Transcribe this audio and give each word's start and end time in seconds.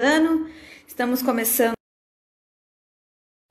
Suzano. 0.00 0.48
Estamos 0.88 1.20
começando 1.20 1.74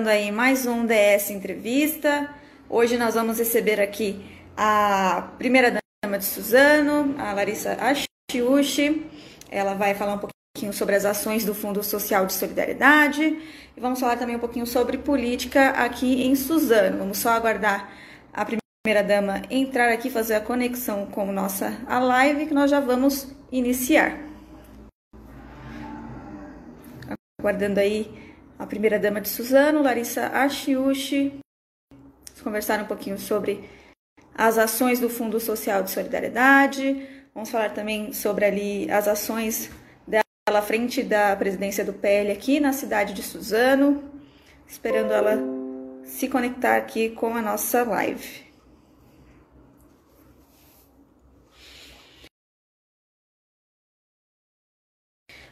aí 0.04 0.32
mais 0.32 0.66
um 0.66 0.84
DS 0.84 1.30
Entrevista. 1.30 2.28
Hoje 2.68 2.98
nós 2.98 3.14
vamos 3.14 3.38
receber 3.38 3.80
aqui 3.80 4.20
a 4.58 5.30
primeira 5.38 5.80
dama 6.04 6.18
de 6.18 6.26
Suzano, 6.26 7.14
a 7.20 7.34
Larissa 7.34 7.78
Ashiushi. 7.80 9.06
Ela 9.52 9.76
vai 9.76 9.94
falar 9.94 10.16
um 10.16 10.18
pouquinho 10.18 10.74
sobre 10.74 10.96
as 10.96 11.06
ações 11.06 11.46
do 11.46 11.54
Fundo 11.54 11.84
Social 11.84 12.26
de 12.26 12.34
Solidariedade 12.34 13.24
e 13.78 13.80
vamos 13.80 14.00
falar 14.00 14.18
também 14.18 14.36
um 14.36 14.40
pouquinho 14.40 14.66
sobre 14.66 14.98
política 14.98 15.70
aqui 15.70 16.24
em 16.24 16.36
Suzano. 16.36 16.98
Vamos 16.98 17.20
só 17.20 17.30
aguardar 17.30 17.94
a 18.34 18.44
primeira 18.44 19.08
dama 19.08 19.44
entrar 19.52 19.92
aqui, 19.92 20.10
fazer 20.10 20.34
a 20.34 20.42
conexão 20.42 21.06
com 21.06 21.32
nossa 21.32 21.80
a 21.86 22.00
live 22.00 22.48
que 22.48 22.56
nós 22.56 22.72
já 22.72 22.80
vamos 22.80 23.28
iniciar. 23.52 24.29
Aguardando 27.40 27.80
aí 27.80 28.12
a 28.60 28.66
primeira 28.66 29.00
dama 29.00 29.22
de 29.22 29.30
Suzano, 29.30 29.82
Larissa 29.82 30.28
Ashiushi. 30.28 31.40
Vamos 31.90 32.42
conversar 32.44 32.82
um 32.82 32.86
pouquinho 32.86 33.18
sobre 33.18 33.64
as 34.36 34.58
ações 34.58 35.00
do 35.00 35.10
Fundo 35.10 35.40
Social 35.40 35.82
de 35.82 35.90
Solidariedade. 35.90 37.08
Vamos 37.34 37.50
falar 37.50 37.70
também 37.74 38.12
sobre 38.12 38.44
ali 38.44 38.92
as 38.92 39.08
ações 39.08 39.72
dela 40.06 40.24
à 40.48 40.62
frente 40.62 41.02
da 41.02 41.34
presidência 41.34 41.86
do 41.86 41.94
PL 41.94 42.30
aqui 42.30 42.60
na 42.60 42.74
cidade 42.74 43.14
de 43.14 43.24
Suzano, 43.24 44.04
esperando 44.68 45.14
ela 45.14 45.38
se 46.04 46.28
conectar 46.28 46.76
aqui 46.76 47.12
com 47.12 47.38
a 47.38 47.42
nossa 47.42 47.84
live. 47.84 48.49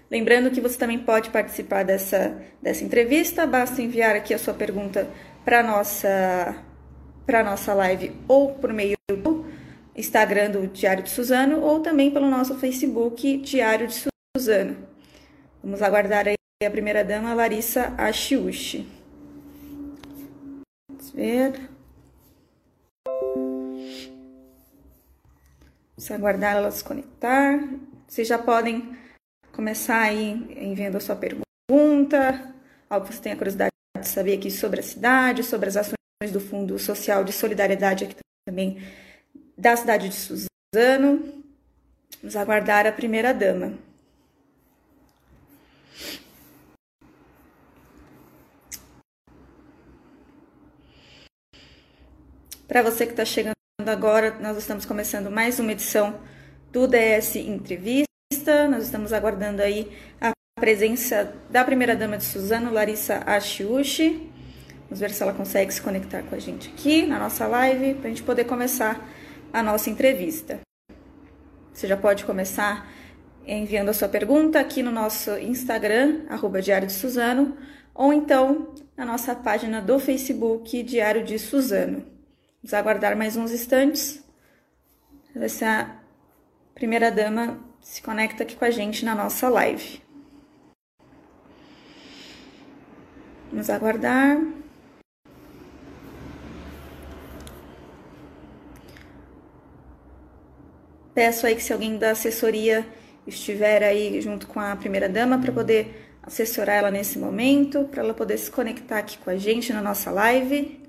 Lembrando 0.10 0.52
que 0.52 0.62
você 0.62 0.78
também 0.78 1.00
pode 1.00 1.30
participar 1.30 1.84
dessa, 1.84 2.42
dessa 2.62 2.84
entrevista, 2.84 3.46
basta 3.46 3.82
enviar 3.82 4.16
aqui 4.16 4.34
a 4.34 4.40
sua 4.40 4.54
pergunta 4.54 5.08
para 5.44 5.60
a 5.60 5.64
nossa, 5.64 6.56
nossa 7.44 7.74
live 7.74 8.16
ou 8.28 8.56
por 8.56 8.72
meio 8.72 8.96
do 9.10 9.46
Instagram 9.96 10.52
do 10.52 10.68
Diário 10.68 11.04
de 11.04 11.10
Suzano 11.10 11.62
ou 11.62 11.82
também 11.82 12.10
pelo 12.10 12.30
nosso 12.30 12.56
Facebook 12.56 13.38
Diário 13.40 13.88
de 13.88 14.08
Suzano. 14.38 14.78
Vamos 15.62 15.82
aguardar 15.82 16.26
aí 16.28 16.38
a 16.66 16.72
primeira 16.72 17.04
dama, 17.04 17.34
Larissa 17.34 17.94
Ashiushi. 17.98 18.88
Vamos 20.88 21.12
ver. 21.12 21.70
Vamos 25.98 26.12
aguardar 26.12 26.56
ela 26.56 26.72
se 26.72 26.84
conectar. 26.84 27.60
Vocês 28.08 28.28
já 28.28 28.38
podem 28.38 28.96
começar 29.58 30.02
aí 30.02 30.34
enviando 30.56 30.98
a 30.98 31.00
sua 31.00 31.16
pergunta, 31.16 32.54
algo 32.88 33.08
que 33.08 33.16
você 33.16 33.22
tenha 33.24 33.36
curiosidade 33.36 33.72
de 34.00 34.08
saber 34.08 34.38
aqui 34.38 34.52
sobre 34.52 34.82
a 34.82 34.84
cidade, 34.84 35.44
sobre 35.44 35.68
as 35.68 35.76
ações 35.76 36.32
do 36.32 36.40
Fundo 36.40 36.78
Social 36.78 37.24
de 37.24 37.34
Solidariedade 37.34 38.06
aqui 38.06 38.16
também 38.46 38.80
da 39.58 39.76
cidade 39.76 40.10
de 40.10 40.16
Suzano. 40.16 41.44
Vamos 42.22 42.36
aguardar 42.36 42.86
a 42.86 42.92
primeira 42.92 43.34
dama. 43.34 43.74
Para 52.68 52.84
você 52.84 53.08
que 53.08 53.14
está 53.14 53.26
chegando 53.26 53.56
agora, 53.88 54.38
nós 54.40 54.56
estamos 54.56 54.86
começando 54.86 55.32
mais 55.32 55.60
uma 55.60 55.72
edição 55.72 56.20
do 56.72 56.88
DS 56.88 57.38
Entrevista 57.38 58.07
nós 58.48 58.84
estamos 58.84 59.12
aguardando 59.12 59.62
aí 59.62 59.92
a 60.22 60.32
presença 60.58 61.34
da 61.50 61.66
primeira-dama 61.66 62.18
de 62.18 62.24
Suzano, 62.24 62.72
Larissa 62.72 63.22
Ashiushi. 63.26 64.32
Vamos 64.84 65.02
ver 65.02 65.12
se 65.12 65.22
ela 65.22 65.34
consegue 65.34 65.74
se 65.74 65.82
conectar 65.82 66.24
com 66.24 66.34
a 66.34 66.40
gente 66.40 66.70
aqui 66.70 67.06
na 67.06 67.20
nossa 67.20 67.46
live 67.46 67.96
para 67.96 68.06
a 68.06 68.10
gente 68.10 68.24
poder 68.24 68.46
começar 68.46 69.06
a 69.52 69.62
nossa 69.62 69.90
entrevista. 69.90 70.62
Você 71.74 71.88
já 71.88 71.98
pode 71.98 72.24
começar 72.24 72.90
enviando 73.46 73.90
a 73.90 73.94
sua 73.94 74.08
pergunta 74.08 74.60
aqui 74.60 74.82
no 74.82 74.92
nosso 74.92 75.38
Instagram, 75.38 76.22
arroba 76.30 76.62
Diário 76.62 76.88
de 76.88 76.94
Suzano, 76.94 77.58
ou 77.94 78.14
então 78.14 78.74
na 78.96 79.06
nossa 79.06 79.36
página 79.36 79.82
do 79.82 80.00
Facebook, 80.00 80.84
Diário 80.84 81.24
de 81.26 81.38
Suzano. 81.38 82.06
Vamos 82.64 82.74
aguardar 82.74 83.18
mais 83.18 83.36
uns 83.36 83.52
instantes. 83.52 84.24
Ver 85.36 85.50
se 85.50 85.66
a 85.66 85.98
primeira 86.74 87.12
dama 87.12 87.67
se 87.88 88.02
conecta 88.02 88.44
aqui 88.44 88.56
com 88.56 88.66
a 88.66 88.70
gente 88.70 89.06
na 89.06 89.16
nossa 89.16 89.48
live. 89.48 90.02
Vamos 93.50 93.70
aguardar. 93.70 94.38
Peço 101.16 101.48
aí 101.48 101.56
que 101.56 101.64
se 101.64 101.72
alguém 101.72 101.98
da 101.98 102.12
assessoria 102.12 102.86
estiver 103.26 103.82
aí 103.82 104.20
junto 104.22 104.48
com 104.48 104.60
a 104.60 104.76
primeira 104.76 105.08
dama 105.08 105.40
para 105.40 105.54
poder 105.54 106.12
assessorar 106.22 106.76
ela 106.76 106.92
nesse 106.92 107.18
momento, 107.18 107.86
para 107.86 108.04
ela 108.04 108.14
poder 108.14 108.38
se 108.38 108.52
conectar 108.52 109.00
aqui 109.00 109.18
com 109.18 109.30
a 109.30 109.38
gente 109.38 109.72
na 109.72 109.82
nossa 109.82 110.12
live. 110.12 110.84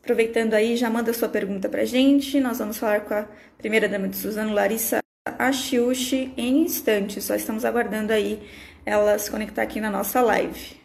Aproveitando 0.00 0.54
aí, 0.54 0.76
já 0.76 0.88
manda 0.88 1.12
sua 1.12 1.28
pergunta 1.28 1.68
para 1.68 1.82
a 1.82 1.84
gente. 1.84 2.38
Nós 2.40 2.58
vamos 2.58 2.78
falar 2.78 3.00
com 3.00 3.14
a 3.14 3.26
primeira 3.58 3.88
dama 3.88 4.08
de 4.08 4.16
Suzano, 4.16 4.54
Larissa 4.54 4.99
a 5.26 5.52
Xiuxi 5.52 6.32
em 6.36 6.62
instantes. 6.62 7.24
Só 7.24 7.34
estamos 7.34 7.64
aguardando 7.64 8.12
aí 8.12 8.48
ela 8.84 9.18
se 9.18 9.30
conectar 9.30 9.62
aqui 9.62 9.80
na 9.80 9.90
nossa 9.90 10.20
live. 10.22 10.80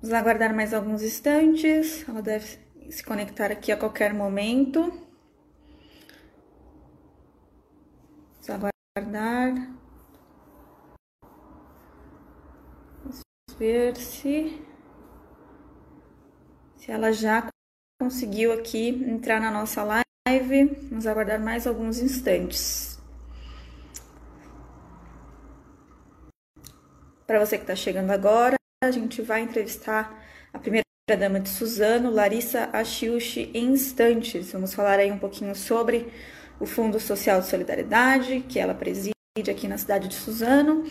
Vamos 0.00 0.14
aguardar 0.14 0.54
mais 0.54 0.74
alguns 0.74 1.02
instantes. 1.02 2.06
Ela 2.08 2.20
deve 2.20 2.58
se 2.90 3.02
conectar 3.04 3.50
aqui 3.52 3.72
a 3.72 3.76
qualquer 3.76 4.12
momento. 4.12 4.80
Vamos 8.46 8.70
aguardar. 8.96 9.81
Ver 13.58 13.96
se, 13.96 14.60
se 16.76 16.90
ela 16.90 17.12
já 17.12 17.48
conseguiu 18.00 18.52
aqui 18.52 18.88
entrar 18.88 19.40
na 19.40 19.50
nossa 19.50 19.82
live. 19.82 20.64
Vamos 20.90 21.06
aguardar 21.06 21.40
mais 21.40 21.66
alguns 21.66 21.98
instantes. 21.98 22.98
Para 27.26 27.38
você 27.38 27.56
que 27.56 27.64
está 27.64 27.76
chegando 27.76 28.10
agora, 28.10 28.56
a 28.82 28.90
gente 28.90 29.22
vai 29.22 29.42
entrevistar 29.42 30.22
a 30.52 30.58
primeira 30.58 30.84
dama 31.18 31.40
de 31.40 31.48
Suzano, 31.48 32.10
Larissa 32.10 32.68
Achiuchi, 32.72 33.50
em 33.54 33.72
instantes. 33.72 34.52
Vamos 34.52 34.74
falar 34.74 34.98
aí 34.98 35.10
um 35.10 35.18
pouquinho 35.18 35.54
sobre 35.54 36.12
o 36.58 36.66
Fundo 36.66 36.98
Social 37.00 37.40
de 37.40 37.46
Solidariedade, 37.46 38.40
que 38.48 38.58
ela 38.58 38.74
preside 38.74 39.12
aqui 39.50 39.66
na 39.66 39.78
cidade 39.78 40.08
de 40.08 40.14
Suzano, 40.14 40.84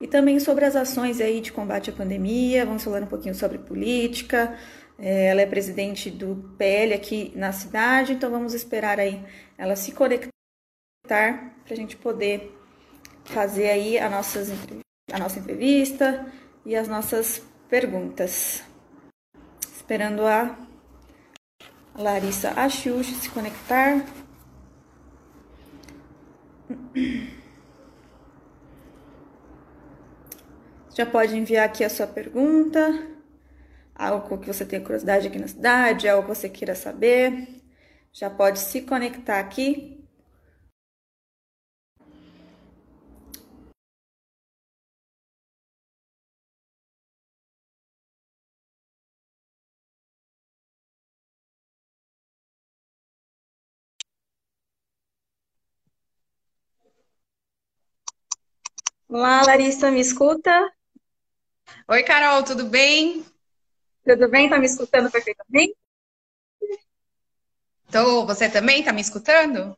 e 0.00 0.06
também 0.06 0.38
sobre 0.38 0.64
as 0.64 0.76
ações 0.76 1.20
aí 1.20 1.40
de 1.40 1.52
combate 1.52 1.90
à 1.90 1.92
pandemia, 1.92 2.64
vamos 2.64 2.84
falar 2.84 3.02
um 3.02 3.06
pouquinho 3.06 3.34
sobre 3.34 3.58
política. 3.58 4.56
É, 4.98 5.26
ela 5.26 5.40
é 5.40 5.46
presidente 5.46 6.10
do 6.10 6.54
PL 6.56 6.94
aqui 6.94 7.32
na 7.34 7.52
cidade, 7.52 8.12
então 8.12 8.30
vamos 8.30 8.54
esperar 8.54 8.98
aí 8.98 9.24
ela 9.56 9.76
se 9.76 9.92
conectar 9.92 10.32
para 11.06 11.72
a 11.72 11.76
gente 11.76 11.96
poder 11.96 12.56
fazer 13.24 13.70
aí 13.70 13.98
a, 13.98 14.08
nossas, 14.08 14.50
a 15.12 15.18
nossa 15.18 15.38
entrevista 15.38 16.26
e 16.64 16.76
as 16.76 16.88
nossas 16.88 17.42
perguntas. 17.68 18.62
Esperando 19.74 20.26
a 20.26 20.56
Larissa 21.94 22.50
Axuxi 22.50 23.14
se 23.14 23.30
conectar. 23.30 24.04
Já 30.98 31.06
pode 31.06 31.36
enviar 31.36 31.64
aqui 31.64 31.84
a 31.84 31.88
sua 31.88 32.08
pergunta, 32.08 32.80
algo 33.94 34.38
que 34.38 34.46
você 34.52 34.64
tenha 34.64 34.82
curiosidade 34.82 35.28
aqui 35.28 35.38
na 35.38 35.48
cidade, 35.48 36.08
algo 36.08 36.28
que 36.28 36.34
você 36.34 36.48
queira 36.48 36.74
saber. 36.74 37.48
Já 38.12 38.28
pode 38.30 38.58
se 38.58 38.82
conectar 38.82 39.38
aqui 39.38 40.04
Olá, 59.08 59.42
Larissa, 59.44 59.90
me 59.90 60.00
escuta? 60.00 60.72
Oi, 61.88 62.02
Carol, 62.02 62.42
tudo 62.42 62.66
bem? 62.66 63.24
Tudo 64.04 64.28
bem? 64.28 64.44
Está 64.44 64.58
me 64.58 64.66
escutando 64.66 65.10
perfeitamente? 65.10 65.74
Tô. 67.90 68.26
Você 68.26 68.48
também 68.48 68.80
está 68.80 68.92
me 68.92 69.00
escutando? 69.00 69.76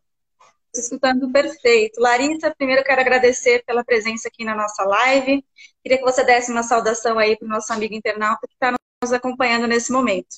Estou 0.73 0.83
escutando 0.83 1.31
perfeito. 1.33 2.01
Larissa, 2.01 2.55
primeiro 2.57 2.85
quero 2.85 3.01
agradecer 3.01 3.65
pela 3.65 3.85
presença 3.85 4.29
aqui 4.29 4.45
na 4.45 4.55
nossa 4.55 4.85
live. 4.85 5.45
Queria 5.83 5.99
que 5.99 6.05
você 6.05 6.23
desse 6.25 6.51
uma 6.51 6.63
saudação 6.63 7.19
aí 7.19 7.37
para 7.37 7.47
o 7.47 7.49
nosso 7.49 7.73
amigo 7.73 7.95
internauta 7.95 8.47
que 8.47 8.55
está 8.55 8.75
nos 9.03 9.13
acompanhando 9.13 9.67
nesse 9.67 9.91
momento. 9.91 10.37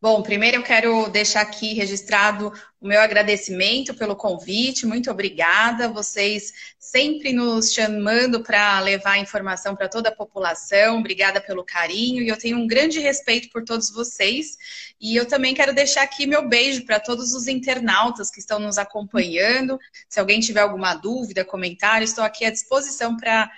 Bom, 0.00 0.22
primeiro 0.22 0.58
eu 0.58 0.62
quero 0.62 1.08
deixar 1.08 1.42
aqui 1.42 1.74
registrado 1.74 2.52
o 2.80 2.86
meu 2.86 3.00
agradecimento 3.00 3.94
pelo 3.94 4.16
convite, 4.16 4.86
muito 4.86 5.10
obrigada. 5.10 5.88
Vocês 5.88 6.52
sempre 6.78 7.32
nos 7.32 7.72
chamando 7.72 8.42
para 8.42 8.80
levar 8.80 9.18
informação 9.18 9.76
para 9.76 9.88
toda 9.88 10.08
a 10.08 10.14
população, 10.14 10.98
obrigada 10.98 11.40
pelo 11.40 11.64
carinho 11.64 12.22
e 12.22 12.28
eu 12.28 12.38
tenho 12.38 12.58
um 12.58 12.66
grande 12.66 12.98
respeito 13.00 13.50
por 13.50 13.64
todos 13.64 13.90
vocês. 13.90 14.56
E 15.00 15.14
eu 15.14 15.26
também 15.26 15.54
quero 15.54 15.74
deixar 15.74 16.02
aqui 16.02 16.26
meu 16.26 16.48
beijo 16.48 16.84
para 16.86 16.98
todos 16.98 17.34
os 17.34 17.46
internautas 17.46 18.30
que 18.30 18.40
estão 18.40 18.58
nos 18.58 18.78
acompanhando. 18.78 19.78
Se 20.08 20.18
alguém 20.18 20.40
tiver 20.40 20.60
alguma 20.60 20.94
dúvida, 20.94 21.44
comentário, 21.44 22.04
estou 22.04 22.24
aqui 22.24 22.44
à 22.44 22.50
disposição 22.50 23.16
para 23.16 23.50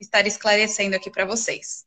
estar 0.00 0.26
esclarecendo 0.26 0.96
aqui 0.96 1.10
para 1.10 1.24
vocês. 1.24 1.83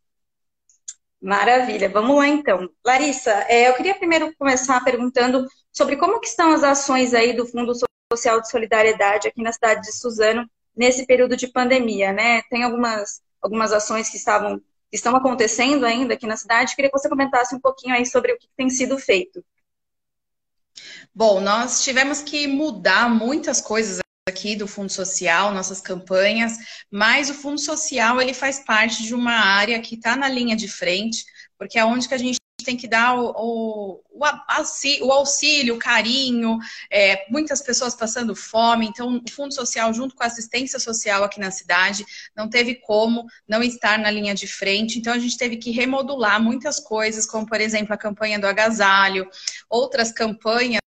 Maravilha, 1.22 1.90
vamos 1.90 2.16
lá 2.16 2.28
então. 2.28 2.70
Larissa, 2.86 3.32
é, 3.48 3.70
eu 3.70 3.74
queria 3.74 3.96
primeiro 3.96 4.34
começar 4.38 4.84
perguntando 4.84 5.48
sobre 5.72 5.98
como 5.98 6.20
que 6.20 6.28
estão 6.28 6.54
as 6.54 6.64
ações 6.64 7.14
aí 7.14 7.34
do 7.34 7.46
Fundo 7.46 7.74
Social 8.12 8.40
de 8.40 8.50
Solidariedade 8.50 9.28
aqui 9.28 9.42
na 9.42 9.52
cidade 9.52 9.82
de 9.82 9.92
Suzano 9.92 10.48
nesse 10.76 11.06
período 11.08 11.36
de 11.36 11.48
pandemia, 11.48 12.14
né? 12.14 12.44
Tem 12.50 12.64
algumas, 12.64 13.22
algumas 13.42 13.74
ações 13.74 14.10
que 14.10 14.18
estavam 14.18 14.62
que 14.90 14.96
estão 14.96 15.16
acontecendo 15.16 15.86
ainda 15.86 16.14
aqui 16.14 16.26
na 16.26 16.38
cidade. 16.38 16.76
Queria 16.76 16.90
que 16.90 16.98
você 16.98 17.10
comentasse 17.10 17.54
um 17.54 17.60
pouquinho 17.60 17.94
aí 17.94 18.06
sobre 18.06 18.32
o 18.32 18.38
que 18.38 18.48
tem 18.56 18.70
sido 18.70 18.98
feito. 18.98 19.44
Bom, 21.14 21.42
nós 21.42 21.84
tivemos 21.84 22.22
que 22.22 22.48
mudar 22.48 23.10
muitas 23.10 23.60
coisas 23.60 24.00
aqui 24.28 24.56
do 24.56 24.68
Fundo 24.68 24.92
Social, 24.92 25.54
nossas 25.54 25.82
campanhas, 25.82 26.58
mas 26.92 27.30
o 27.30 27.34
Fundo 27.34 27.60
Social 27.60 28.22
ele 28.22 28.34
faz 28.34 28.60
parte 28.60 29.04
de 29.04 29.16
uma 29.16 29.34
área 29.34 29.80
que 29.82 29.96
está 29.96 30.16
na 30.16 30.28
linha 30.28 30.56
de 30.56 30.68
frente, 30.68 31.26
porque 31.58 31.80
é 31.80 31.86
onde 31.86 32.08
que 32.08 32.14
a 32.14 32.18
gente 32.18 32.38
tem 32.64 32.76
que 32.76 32.88
dar 32.88 33.18
o, 33.18 33.32
o, 33.38 34.04
o 34.12 35.12
auxílio, 35.14 35.76
o 35.76 35.80
carinho, 35.80 36.58
é, 36.92 37.26
muitas 37.30 37.62
pessoas 37.62 37.96
passando 37.96 38.36
fome, 38.36 38.88
então 38.88 39.22
o 39.26 39.32
Fundo 39.32 39.54
Social, 39.54 39.94
junto 39.94 40.16
com 40.16 40.24
a 40.24 40.28
assistência 40.28 40.78
social 40.78 41.24
aqui 41.24 41.40
na 41.40 41.50
cidade, 41.50 42.06
não 42.36 42.50
teve 42.50 42.76
como 42.76 43.26
não 43.48 43.64
estar 43.64 43.98
na 43.98 44.12
linha 44.12 44.36
de 44.36 44.48
frente, 44.48 45.00
então 45.00 45.14
a 45.14 45.20
gente 45.20 45.38
teve 45.38 45.56
que 45.56 45.72
remodular 45.72 46.42
muitas 46.44 46.80
coisas, 46.80 47.26
como 47.26 47.46
por 47.46 47.62
exemplo 47.62 47.94
a 47.94 47.98
campanha 47.98 48.38
do 48.38 48.48
agasalho, 48.48 49.30
outras 49.70 50.12
campanhas 50.12 50.82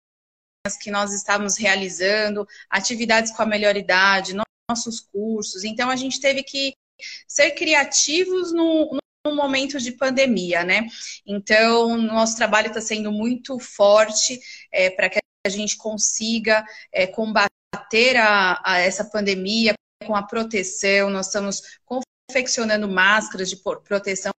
que 0.75 0.90
nós 0.92 1.14
estávamos 1.14 1.56
realizando, 1.56 2.48
atividades 2.69 3.31
com 3.31 3.44
a 3.44 3.46
melhor 3.46 3.78
idade, 3.78 4.36
nossos 4.69 5.00
cursos. 5.00 5.64
Então, 5.64 5.90
a 5.90 5.96
gente 5.96 6.19
teve 6.19 6.44
que 6.44 6.74
ser 7.28 7.52
criativos 7.52 8.52
no, 8.52 8.98
no 9.25 9.36
momento 9.36 9.80
de 9.80 9.92
pandemia, 9.92 10.64
né? 10.64 10.88
Então, 11.25 11.98
nosso 11.98 12.36
trabalho 12.36 12.68
está 12.68 12.81
sendo 12.81 13.12
muito 13.12 13.60
forte 13.60 14.40
é, 14.72 14.90
para 14.90 15.10
que 15.10 15.19
a 15.46 15.50
gente 15.50 15.78
consiga 15.78 16.66
é, 16.92 17.08
combater 17.08 18.18
a, 18.18 18.62
a 18.63 18.80
essa 18.80 19.06
pandemia 19.06 19.74
com 20.06 20.16
a 20.16 20.24
proteção. 20.24 21.10
Nós 21.10 21.28
estamos 21.28 21.62
confeccionando 22.30 22.88
máscaras 22.88 23.50
de 23.50 23.58
proteção 23.58 24.31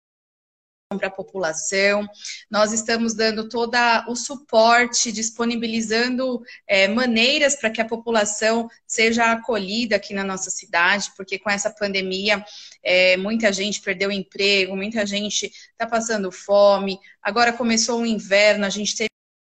para 0.96 1.08
a 1.08 1.12
população. 1.12 2.08
Nós 2.50 2.72
estamos 2.72 3.14
dando 3.14 3.50
todo 3.50 3.76
o 4.08 4.16
suporte, 4.16 5.12
disponibilizando 5.12 6.42
é, 6.66 6.88
maneiras 6.88 7.56
para 7.56 7.70
que 7.70 7.82
a 7.82 7.86
população 7.86 8.70
seja 8.86 9.32
acolhida 9.32 9.98
aqui 9.98 10.14
na 10.14 10.24
nossa 10.24 10.50
cidade, 10.50 11.12
porque 11.18 11.38
com 11.38 11.50
essa 11.50 11.70
pandemia 11.70 12.46
é, 12.82 13.18
muita 13.18 13.52
gente 13.52 13.82
perdeu 13.82 14.12
emprego, 14.12 14.78
muita 14.78 15.06
gente 15.06 15.52
está 15.72 15.86
passando 15.86 16.32
fome. 16.32 16.98
Agora 17.22 17.52
começou 17.52 18.02
o 18.02 18.06
inverno, 18.06 18.66
a 18.66 18.70
gente 18.70 18.96
teve 18.96 19.08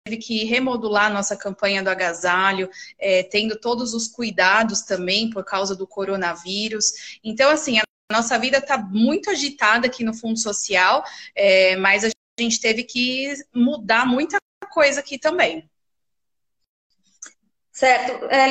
teve 0.07 0.19
que 0.19 0.45
remodular 0.45 1.11
nossa 1.11 1.35
campanha 1.35 1.83
do 1.83 1.89
agasalho, 1.89 2.69
é, 2.99 3.23
tendo 3.23 3.59
todos 3.59 3.95
os 3.95 4.07
cuidados 4.07 4.83
também 4.83 5.31
por 5.31 5.43
causa 5.43 5.75
do 5.75 5.87
coronavírus. 5.87 7.19
Então, 7.25 7.51
assim, 7.51 7.79
a 7.79 7.85
nossa 8.15 8.39
vida 8.39 8.59
está 8.59 8.79
muito 8.79 9.31
agitada 9.31 9.87
aqui 9.87 10.05
no 10.05 10.15
Fundo 10.15 10.39
Social, 10.39 11.05
é, 11.35 11.77
mas 11.77 12.05
a 12.05 12.09
gente 12.39 12.61
teve 12.61 12.85
que 12.85 13.35
mudar 13.55 14.07
muita 14.07 14.39
coisa 14.71 15.01
aqui 15.01 15.19
também. 15.19 15.69
Certo. 17.73 18.25
É, 18.27 18.47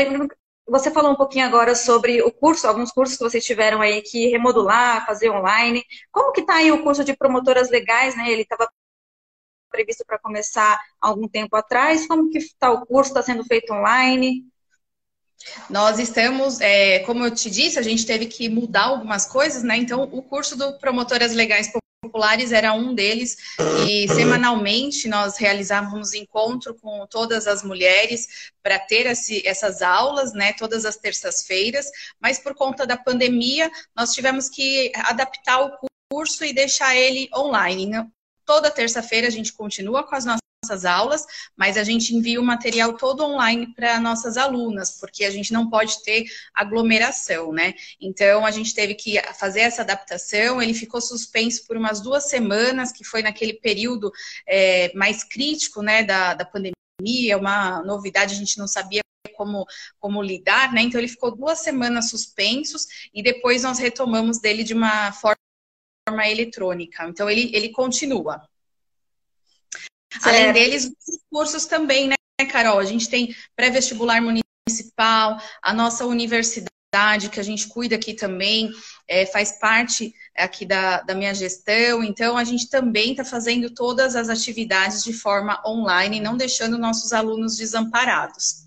você 0.67 0.91
falou 0.91 1.11
um 1.11 1.15
pouquinho 1.15 1.45
agora 1.45 1.75
sobre 1.75 2.21
o 2.21 2.31
curso, 2.31 2.67
alguns 2.67 2.91
cursos 2.91 3.17
que 3.17 3.23
vocês 3.23 3.45
tiveram 3.45 3.81
aí 3.81 4.01
que 4.01 4.27
remodular, 4.27 5.05
fazer 5.05 5.29
online. 5.29 5.83
Como 6.11 6.31
que 6.31 6.41
está 6.41 6.55
aí 6.55 6.71
o 6.71 6.83
curso 6.83 7.03
de 7.03 7.15
promotoras 7.15 7.69
legais, 7.69 8.15
né? 8.15 8.29
Ele 8.29 8.43
estava 8.43 8.69
previsto 9.69 10.05
para 10.05 10.19
começar 10.19 10.79
algum 11.01 11.27
tempo 11.27 11.55
atrás. 11.55 12.07
Como 12.07 12.29
que 12.29 12.37
está 12.37 12.71
o 12.71 12.85
curso? 12.85 13.11
Está 13.11 13.21
sendo 13.21 13.43
feito 13.45 13.73
online? 13.73 14.45
Nós 15.69 15.99
estamos, 15.99 16.59
é, 16.61 16.99
como 16.99 17.25
eu 17.25 17.31
te 17.31 17.49
disse, 17.49 17.79
a 17.79 17.81
gente 17.81 18.05
teve 18.05 18.25
que 18.25 18.49
mudar 18.49 18.85
algumas 18.85 19.25
coisas, 19.25 19.63
né? 19.63 19.77
Então, 19.77 20.03
o 20.03 20.21
curso 20.21 20.55
do 20.55 20.77
Promotoras 20.79 21.33
Legais 21.33 21.71
Populares 22.03 22.51
era 22.51 22.73
um 22.73 22.93
deles, 22.93 23.37
e 23.87 24.07
semanalmente 24.09 25.07
nós 25.07 25.37
realizávamos 25.37 26.13
encontro 26.13 26.75
com 26.75 27.07
todas 27.07 27.47
as 27.47 27.63
mulheres 27.63 28.51
para 28.61 28.77
ter 28.77 29.05
esse, 29.05 29.45
essas 29.47 29.81
aulas, 29.81 30.33
né? 30.33 30.53
Todas 30.53 30.85
as 30.85 30.97
terças-feiras, 30.97 31.89
mas 32.19 32.39
por 32.39 32.53
conta 32.53 32.85
da 32.85 32.97
pandemia, 32.97 33.71
nós 33.95 34.13
tivemos 34.13 34.49
que 34.49 34.91
adaptar 34.95 35.61
o 35.61 35.77
curso 36.11 36.43
e 36.43 36.53
deixar 36.53 36.95
ele 36.95 37.29
online. 37.35 38.05
Toda 38.45 38.69
terça-feira 38.69 39.27
a 39.27 39.31
gente 39.31 39.53
continua 39.53 40.03
com 40.03 40.15
as 40.15 40.25
nossas 40.25 40.43
nossas 40.63 40.85
aulas, 40.85 41.25
mas 41.55 41.77
a 41.77 41.83
gente 41.83 42.15
envia 42.15 42.39
o 42.39 42.43
material 42.43 42.93
todo 42.93 43.23
online 43.23 43.73
para 43.75 43.99
nossas 43.99 44.37
alunas, 44.37 44.97
porque 44.99 45.25
a 45.25 45.29
gente 45.29 45.51
não 45.51 45.69
pode 45.69 46.01
ter 46.03 46.25
aglomeração, 46.53 47.51
né? 47.51 47.73
Então 47.99 48.45
a 48.45 48.51
gente 48.51 48.73
teve 48.73 48.95
que 48.95 49.21
fazer 49.33 49.61
essa 49.61 49.81
adaptação, 49.81 50.61
ele 50.61 50.73
ficou 50.73 51.01
suspenso 51.01 51.67
por 51.67 51.75
umas 51.75 52.01
duas 52.01 52.29
semanas, 52.29 52.91
que 52.91 53.03
foi 53.03 53.21
naquele 53.21 53.53
período 53.53 54.11
é, 54.47 54.91
mais 54.95 55.23
crítico, 55.23 55.81
né, 55.81 56.03
da, 56.03 56.33
da 56.33 56.45
pandemia, 56.45 57.37
uma 57.37 57.83
novidade, 57.83 58.33
a 58.33 58.37
gente 58.37 58.57
não 58.57 58.67
sabia 58.67 59.01
como, 59.35 59.65
como 59.99 60.21
lidar, 60.21 60.71
né? 60.71 60.81
Então 60.81 60.99
ele 60.99 61.07
ficou 61.07 61.35
duas 61.35 61.59
semanas 61.59 62.09
suspensos 62.09 62.85
e 63.13 63.21
depois 63.21 63.63
nós 63.63 63.79
retomamos 63.79 64.39
dele 64.39 64.63
de 64.63 64.73
uma 64.73 65.11
forma 65.11 65.37
eletrônica. 66.27 67.05
Então 67.07 67.29
ele, 67.29 67.51
ele 67.53 67.69
continua. 67.69 68.47
Certo. 70.13 70.27
Além 70.27 70.53
deles, 70.53 70.85
os 70.85 71.19
cursos 71.29 71.65
também, 71.65 72.07
né, 72.07 72.15
Carol? 72.51 72.79
A 72.79 72.85
gente 72.85 73.09
tem 73.09 73.35
pré-vestibular 73.55 74.21
municipal, 74.21 75.37
a 75.61 75.73
nossa 75.73 76.05
universidade, 76.05 77.29
que 77.31 77.39
a 77.39 77.43
gente 77.43 77.67
cuida 77.67 77.95
aqui 77.95 78.13
também, 78.13 78.69
é, 79.07 79.25
faz 79.25 79.59
parte 79.59 80.13
aqui 80.37 80.65
da, 80.65 81.01
da 81.01 81.15
minha 81.15 81.33
gestão. 81.33 82.03
Então, 82.03 82.37
a 82.37 82.43
gente 82.43 82.69
também 82.69 83.11
está 83.11 83.25
fazendo 83.25 83.73
todas 83.73 84.15
as 84.15 84.29
atividades 84.29 85.03
de 85.03 85.13
forma 85.13 85.61
online, 85.65 86.19
não 86.19 86.37
deixando 86.37 86.77
nossos 86.77 87.11
alunos 87.11 87.57
desamparados. 87.57 88.63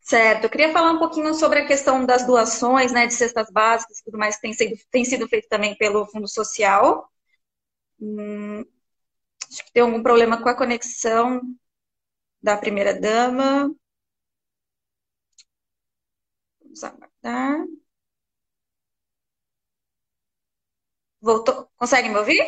Certo, 0.00 0.44
eu 0.44 0.50
queria 0.50 0.70
falar 0.70 0.92
um 0.92 0.98
pouquinho 0.98 1.32
sobre 1.32 1.60
a 1.60 1.66
questão 1.66 2.04
das 2.04 2.26
doações, 2.26 2.92
né, 2.92 3.06
de 3.06 3.14
cestas 3.14 3.50
básicas 3.50 3.98
e 3.98 4.04
tudo 4.04 4.18
mais 4.18 4.36
que 4.36 4.42
tem 4.42 4.52
sido, 4.52 4.76
tem 4.90 5.04
sido 5.04 5.26
feito 5.26 5.48
também 5.48 5.74
pelo 5.76 6.06
Fundo 6.06 6.28
Social. 6.28 7.10
Hum, 7.98 8.62
Acho 9.50 9.64
que 9.64 9.72
tem 9.72 9.82
algum 9.82 10.02
problema 10.02 10.40
com 10.42 10.48
a 10.48 10.56
conexão 10.56 11.40
da 12.42 12.56
primeira 12.56 12.94
dama. 12.98 13.74
Vamos 16.60 16.82
aguardar. 16.84 17.64
Voltou? 21.28 21.56
Consegue 21.80 22.08
me 22.10 22.18
ouvir? 22.20 22.42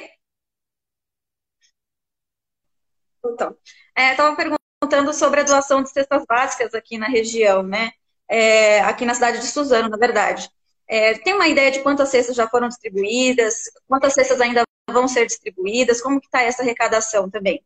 É, 3.97 4.11
Estava 4.13 4.37
perguntando 4.37 5.13
sobre 5.13 5.41
a 5.41 5.45
doação 5.45 5.83
de 5.83 5.91
cestas 5.91 6.25
básicas 6.29 6.75
aqui 6.75 6.99
na 6.99 7.07
região, 7.09 7.63
né? 7.63 7.91
É, 8.29 8.81
aqui 8.81 9.05
na 9.05 9.15
cidade 9.15 9.39
de 9.41 9.47
Suzano, 9.47 9.89
na 9.89 9.97
verdade. 9.97 10.49
É, 10.89 11.15
tem 11.19 11.35
uma 11.35 11.49
ideia 11.49 11.71
de 11.71 11.83
quantas 11.83 12.09
cestas 12.11 12.37
já 12.37 12.49
foram 12.49 12.69
distribuídas? 12.69 13.55
Quantas 13.89 14.15
cestas 14.15 14.41
ainda 14.41 14.63
vão 14.93 15.09
ser 15.09 15.27
distribuídas? 15.27 16.01
Como 16.01 16.21
que 16.21 16.27
está 16.27 16.43
essa 16.43 16.63
arrecadação 16.63 17.29
também? 17.31 17.65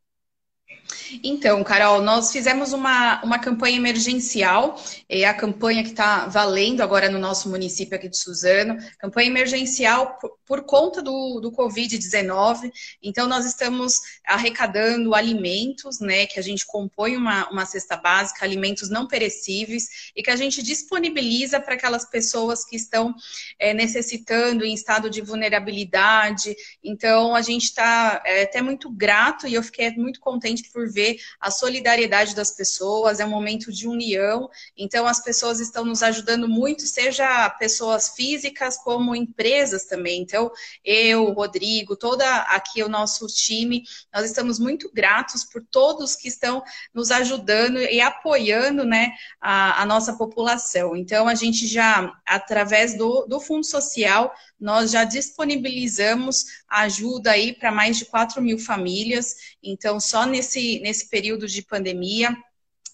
Então, 1.23 1.63
Carol, 1.65 2.01
nós 2.03 2.31
fizemos 2.31 2.73
uma, 2.73 3.23
uma 3.23 3.39
campanha 3.39 3.77
emergencial, 3.77 4.81
é 5.09 5.25
a 5.25 5.35
campanha 5.35 5.83
que 5.83 5.91
está 5.91 6.27
valendo 6.27 6.83
agora 6.83 7.09
no 7.09 7.19
nosso 7.19 7.49
município 7.49 7.97
aqui 7.97 8.09
de 8.09 8.17
Suzano, 8.17 8.79
campanha 8.99 9.29
emergencial 9.29 10.19
por, 10.21 10.39
por 10.47 10.63
conta 10.63 11.03
do, 11.03 11.41
do 11.41 11.53
Covid-19. 11.53 12.71
Então, 13.03 13.29
nós 13.29 13.45
estamos 13.45 13.95
arrecadando 14.25 15.15
alimentos, 15.15 16.01
né, 16.01 16.27
que 16.27 16.39
a 16.39 16.43
gente 16.43 16.67
compõe 16.67 17.17
uma, 17.17 17.49
uma 17.51 17.67
cesta 17.67 17.97
básica, 17.97 18.45
alimentos 18.45 18.89
não 18.89 19.07
perecíveis, 19.07 20.11
e 20.15 20.23
que 20.23 20.31
a 20.31 20.37
gente 20.37 20.63
disponibiliza 20.63 21.61
para 21.61 21.75
aquelas 21.75 22.05
pessoas 22.05 22.65
que 22.65 22.77
estão 22.77 23.15
é, 23.59 23.75
necessitando 23.75 24.65
em 24.65 24.75
estado 24.75 25.11
de 25.11 25.21
vulnerabilidade. 25.21 26.55
Então, 26.83 27.35
a 27.35 27.43
gente 27.43 27.65
está 27.65 28.23
é, 28.25 28.43
até 28.43 28.63
muito 28.63 28.91
grato 28.91 29.47
e 29.47 29.55
eu 29.55 29.63
fiquei 29.63 29.91
muito 29.93 30.21
contente 30.21 30.71
por 30.71 30.80
ver 30.89 31.01
ver 31.01 31.19
a 31.41 31.51
solidariedade 31.51 32.35
das 32.35 32.51
pessoas, 32.51 33.21
é 33.21 33.25
um 33.25 33.31
momento 33.31 33.73
de 33.73 33.89
união. 33.89 34.51
Então, 34.77 35.07
as 35.07 35.23
pessoas 35.23 35.59
estão 35.59 35.85
nos 35.85 36.03
ajudando 36.03 36.47
muito, 36.49 36.83
seja 36.83 37.49
pessoas 37.51 38.11
físicas 38.11 38.77
como 38.77 39.17
empresas 39.17 39.87
também. 39.87 40.21
Então, 40.21 40.51
eu, 40.85 41.33
Rodrigo, 41.33 41.97
toda 41.97 42.27
aqui 42.43 42.83
o 42.83 42.89
nosso 42.89 43.27
time, 43.27 43.85
nós 44.13 44.27
estamos 44.27 44.59
muito 44.59 44.91
gratos 44.93 45.45
por 45.45 45.65
todos 45.71 46.15
que 46.15 46.29
estão 46.29 46.63
nos 46.93 47.11
ajudando 47.11 47.79
e 47.79 48.01
apoiando 48.01 48.85
né, 48.85 49.13
a, 49.41 49.83
a 49.83 49.87
nossa 49.87 50.17
população. 50.17 50.95
Então, 50.95 51.27
a 51.27 51.35
gente 51.35 51.67
já, 51.67 52.13
através 52.27 52.97
do, 52.97 53.25
do 53.27 53.41
Fundo 53.41 53.65
Social, 53.65 54.33
nós 54.61 54.91
já 54.91 55.05
disponibilizamos 55.05 56.45
ajuda 56.69 57.33
aí 57.33 57.55
para 57.55 57.73
mais 57.73 57.97
de 57.97 58.05
4 58.05 58.43
mil 58.43 58.59
famílias. 58.59 59.35
Então, 59.63 59.99
só 59.99 60.27
nesse, 60.27 60.81
nesse 60.81 61.09
período 61.09 61.47
de 61.47 61.63
pandemia, 61.63 62.37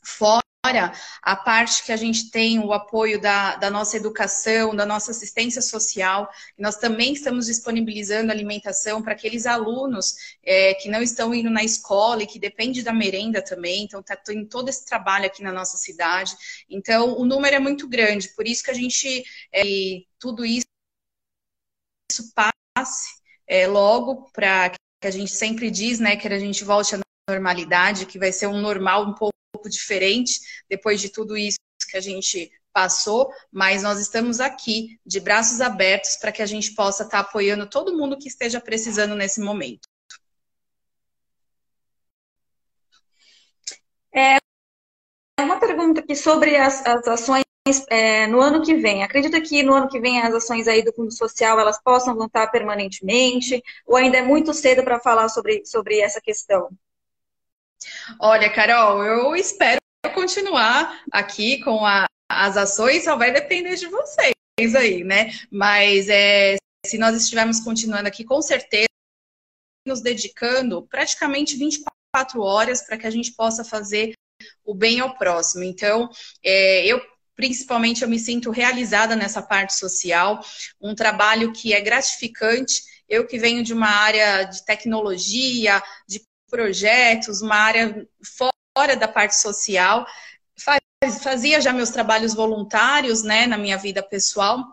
fora 0.03 0.47
a 1.23 1.37
parte 1.37 1.85
que 1.85 1.93
a 1.93 1.97
gente 1.97 2.31
tem 2.31 2.59
o 2.59 2.73
apoio 2.73 3.21
da, 3.21 3.57
da, 3.57 3.71
nossa 3.71 3.97
educação, 3.97 4.75
da 4.75 4.85
nossa 4.85 5.13
assistência 5.13 5.63
social, 5.63 6.29
nós 6.59 6.77
também 6.77 7.13
estamos 7.13 7.47
disponibilizando 7.47 8.33
alimentação 8.33 9.01
para 9.01 9.13
aqueles 9.13 9.47
alunos 9.47 10.15
é, 10.43 10.75
que 10.75 10.89
não 10.89 11.03
estão 11.03 11.33
indo 11.33 11.51
na 11.51 11.63
escola 11.63 12.23
e 12.23 12.27
que 12.27 12.39
depende 12.39 12.83
da 12.83 12.93
merenda 12.93 13.41
também, 13.41 13.85
então 13.85 14.01
está 14.01 14.17
tem 14.17 14.45
todo 14.45 14.69
esse 14.69 14.85
trabalho 14.85 15.27
aqui 15.27 15.43
na 15.43 15.53
nossa 15.53 15.77
cidade. 15.77 16.35
Então, 16.69 17.17
o 17.17 17.25
número 17.25 17.55
é 17.55 17.61
muito 17.61 17.89
grande, 17.89 18.35
por 18.35 18.47
isso 18.47 18.65
que 18.65 18.71
a 18.71 18.75
gente, 18.75 19.25
é, 19.53 19.63
tudo 20.19 20.45
isso 20.45 20.67
isso 22.11 22.33
passe 22.35 23.09
é, 23.47 23.67
logo 23.67 24.31
para 24.33 24.71
que 24.71 25.07
a 25.07 25.11
gente 25.11 25.33
sempre 25.33 25.71
diz, 25.71 25.99
né, 25.99 26.17
que 26.17 26.27
a 26.27 26.39
gente 26.39 26.65
volte 26.65 26.95
à 26.95 27.01
normalidade, 27.29 28.07
que 28.07 28.19
vai 28.19 28.33
ser 28.33 28.47
um 28.47 28.61
normal 28.61 29.05
um 29.05 29.15
pouco 29.15 29.35
diferente 29.69 30.41
depois 30.69 31.01
de 31.01 31.09
tudo 31.09 31.37
isso 31.37 31.59
que 31.91 31.97
a 31.97 32.01
gente 32.01 32.51
passou, 32.73 33.31
mas 33.51 33.83
nós 33.83 33.99
estamos 33.99 34.39
aqui 34.39 35.01
de 35.05 35.19
braços 35.19 35.61
abertos 35.61 36.17
para 36.17 36.31
que 36.31 36.43
a 36.43 36.47
gente 36.47 36.75
possa 36.75 37.05
estar 37.05 37.23
tá 37.23 37.29
apoiando 37.29 37.69
todo 37.69 37.97
mundo 37.97 38.19
que 38.19 38.29
esteja 38.29 38.61
precisando 38.61 39.15
nesse 39.15 39.41
momento. 39.41 39.89
É 44.13 44.39
uma 45.43 45.59
pergunta 45.59 46.01
aqui 46.01 46.15
sobre 46.15 46.57
as, 46.57 46.85
as 46.87 47.07
ações 47.07 47.45
é, 47.89 48.27
no 48.27 48.41
ano 48.41 48.63
que 48.63 48.75
vem. 48.75 49.03
Acredita 49.03 49.41
que 49.41 49.63
no 49.63 49.75
ano 49.75 49.89
que 49.89 50.01
vem 50.01 50.21
as 50.21 50.35
ações 50.35 50.69
aí 50.69 50.83
do 50.83 50.93
Fundo 50.93 51.13
Social 51.13 51.59
elas 51.59 51.81
possam 51.83 52.15
voltar 52.15 52.47
permanentemente? 52.49 53.63
Ou 53.87 53.97
ainda 53.97 54.19
é 54.19 54.23
muito 54.23 54.55
cedo 54.55 54.83
para 54.83 55.01
falar 55.01 55.29
sobre, 55.29 55.65
sobre 55.65 56.01
essa 56.01 56.21
questão? 56.21 56.71
Olha, 58.21 58.53
Carol, 58.53 59.05
eu 59.05 59.37
espero 59.37 59.81
continuar 60.15 61.03
aqui 61.13 61.63
com 61.63 61.85
a, 61.85 62.07
as 62.29 62.57
ações, 62.57 63.05
só 63.05 63.17
vai 63.17 63.33
depender 63.33 63.75
de 63.77 63.87
vocês 63.87 64.75
aí, 64.75 65.05
né? 65.05 65.33
Mas 65.51 66.09
é, 66.09 66.57
se 66.87 66.97
nós 66.99 67.17
estivermos 67.17 67.61
continuando 67.61 68.09
aqui, 68.09 68.25
com 68.25 68.41
certeza, 68.41 68.87
nos 69.87 70.01
dedicando 70.01 70.87
praticamente 70.87 71.57
24 71.57 72.41
horas 72.41 72.83
para 72.83 72.97
que 72.97 73.07
a 73.07 73.11
gente 73.11 73.33
possa 73.33 73.65
fazer 73.65 74.15
o 74.65 74.75
bem 74.75 75.01
ao 75.01 75.17
próximo. 75.17 75.65
Então, 75.65 76.09
é, 76.43 76.85
eu 76.87 77.01
principalmente 77.37 78.03
eu 78.03 78.09
me 78.09 78.19
sinto 78.19 78.51
realizada 78.51 79.15
nessa 79.15 79.43
parte 79.43 79.75
social, 79.75 80.41
um 80.81 80.95
trabalho 80.95 81.53
que 81.53 81.73
é 81.75 81.81
gratificante. 81.81 82.83
Eu 83.09 83.27
que 83.27 83.39
venho 83.39 83.63
de 83.63 83.73
uma 83.73 83.89
área 83.89 84.45
de 84.45 84.65
tecnologia, 84.65 85.81
de 86.09 86.23
projetos, 86.51 87.43
uma 87.43 87.57
área 87.57 88.09
fora 88.75 88.97
da 88.97 89.07
parte 89.07 89.37
social, 89.37 90.07
fazia 91.23 91.61
já 91.61 91.73
meus 91.73 91.91
trabalhos 91.91 92.35
voluntários, 92.35 93.23
né, 93.23 93.47
na 93.47 93.59
minha 93.59 93.77
vida 93.77 94.03
pessoal, 94.03 94.65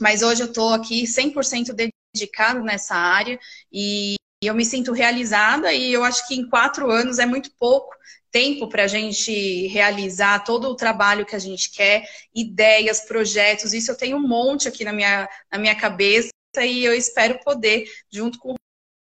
mas 0.00 0.22
hoje 0.22 0.42
eu 0.42 0.48
estou 0.48 0.72
aqui 0.72 1.06
100% 1.06 1.74
dedicado 2.14 2.62
nessa 2.62 2.94
área. 2.96 3.38
E 3.70 4.16
eu 4.42 4.54
me 4.54 4.64
sinto 4.64 4.92
realizada 4.92 5.72
e 5.72 5.92
eu 5.92 6.02
acho 6.02 6.26
que 6.26 6.34
em 6.34 6.48
quatro 6.48 6.90
anos 6.90 7.18
é 7.18 7.26
muito 7.26 7.52
pouco 7.58 7.94
tempo 8.32 8.66
para 8.66 8.84
a 8.84 8.88
gente 8.88 9.68
realizar 9.68 10.42
todo 10.42 10.68
o 10.68 10.74
trabalho 10.74 11.26
que 11.26 11.36
a 11.36 11.38
gente 11.38 11.70
quer, 11.70 12.08
ideias, 12.34 13.02
projetos, 13.02 13.74
isso 13.74 13.90
eu 13.90 13.96
tenho 13.96 14.16
um 14.16 14.26
monte 14.26 14.66
aqui 14.66 14.84
na 14.84 14.92
minha, 14.92 15.28
na 15.50 15.58
minha 15.58 15.76
cabeça 15.76 16.30
e 16.58 16.84
eu 16.84 16.94
espero 16.94 17.38
poder, 17.44 17.84
junto 18.10 18.38
com 18.38 18.52
o 18.52 18.56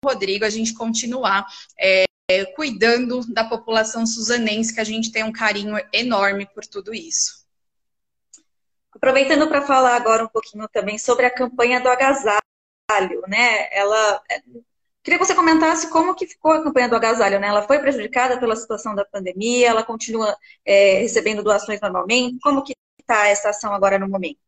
Rodrigo, 0.04 0.44
a 0.44 0.50
gente 0.50 0.74
continuar 0.74 1.46
é, 1.80 2.06
cuidando 2.56 3.22
da 3.32 3.44
população 3.44 4.06
suzanense, 4.06 4.74
que 4.74 4.82
a 4.82 4.84
gente 4.84 5.12
tem 5.12 5.24
um 5.24 5.32
carinho 5.32 5.76
enorme 5.94 6.48
por 6.48 6.66
tudo 6.66 6.94
isso. 6.94 7.40
Aproveitando 8.94 9.48
para 9.48 9.62
falar 9.62 9.96
agora 9.96 10.24
um 10.24 10.28
pouquinho 10.28 10.68
também 10.68 10.98
sobre 10.98 11.26
a 11.26 11.34
campanha 11.34 11.80
do 11.80 11.90
agasalho, 11.90 12.42
né? 13.28 13.70
Ela 13.72 14.22
Queria 15.04 15.18
que 15.18 15.26
você 15.26 15.34
comentasse 15.34 15.90
como 15.90 16.14
que 16.14 16.28
ficou 16.28 16.52
a 16.52 16.64
campanha 16.64 16.90
do 16.90 16.96
agasalho, 16.96 17.40
né? 17.40 17.48
Ela 17.48 17.66
foi 17.66 17.80
prejudicada 17.80 18.40
pela 18.40 18.56
situação 18.56 18.94
da 18.94 19.06
pandemia, 19.06 19.70
ela 19.70 19.84
continua 19.84 20.36
é, 20.66 21.00
recebendo 21.00 21.42
doações 21.42 21.80
normalmente. 21.82 22.40
Como 22.42 22.64
que 22.64 22.76
está 23.00 23.28
essa 23.28 23.50
ação 23.50 23.74
agora 23.74 23.98
no 23.98 24.10
momento? 24.10 24.40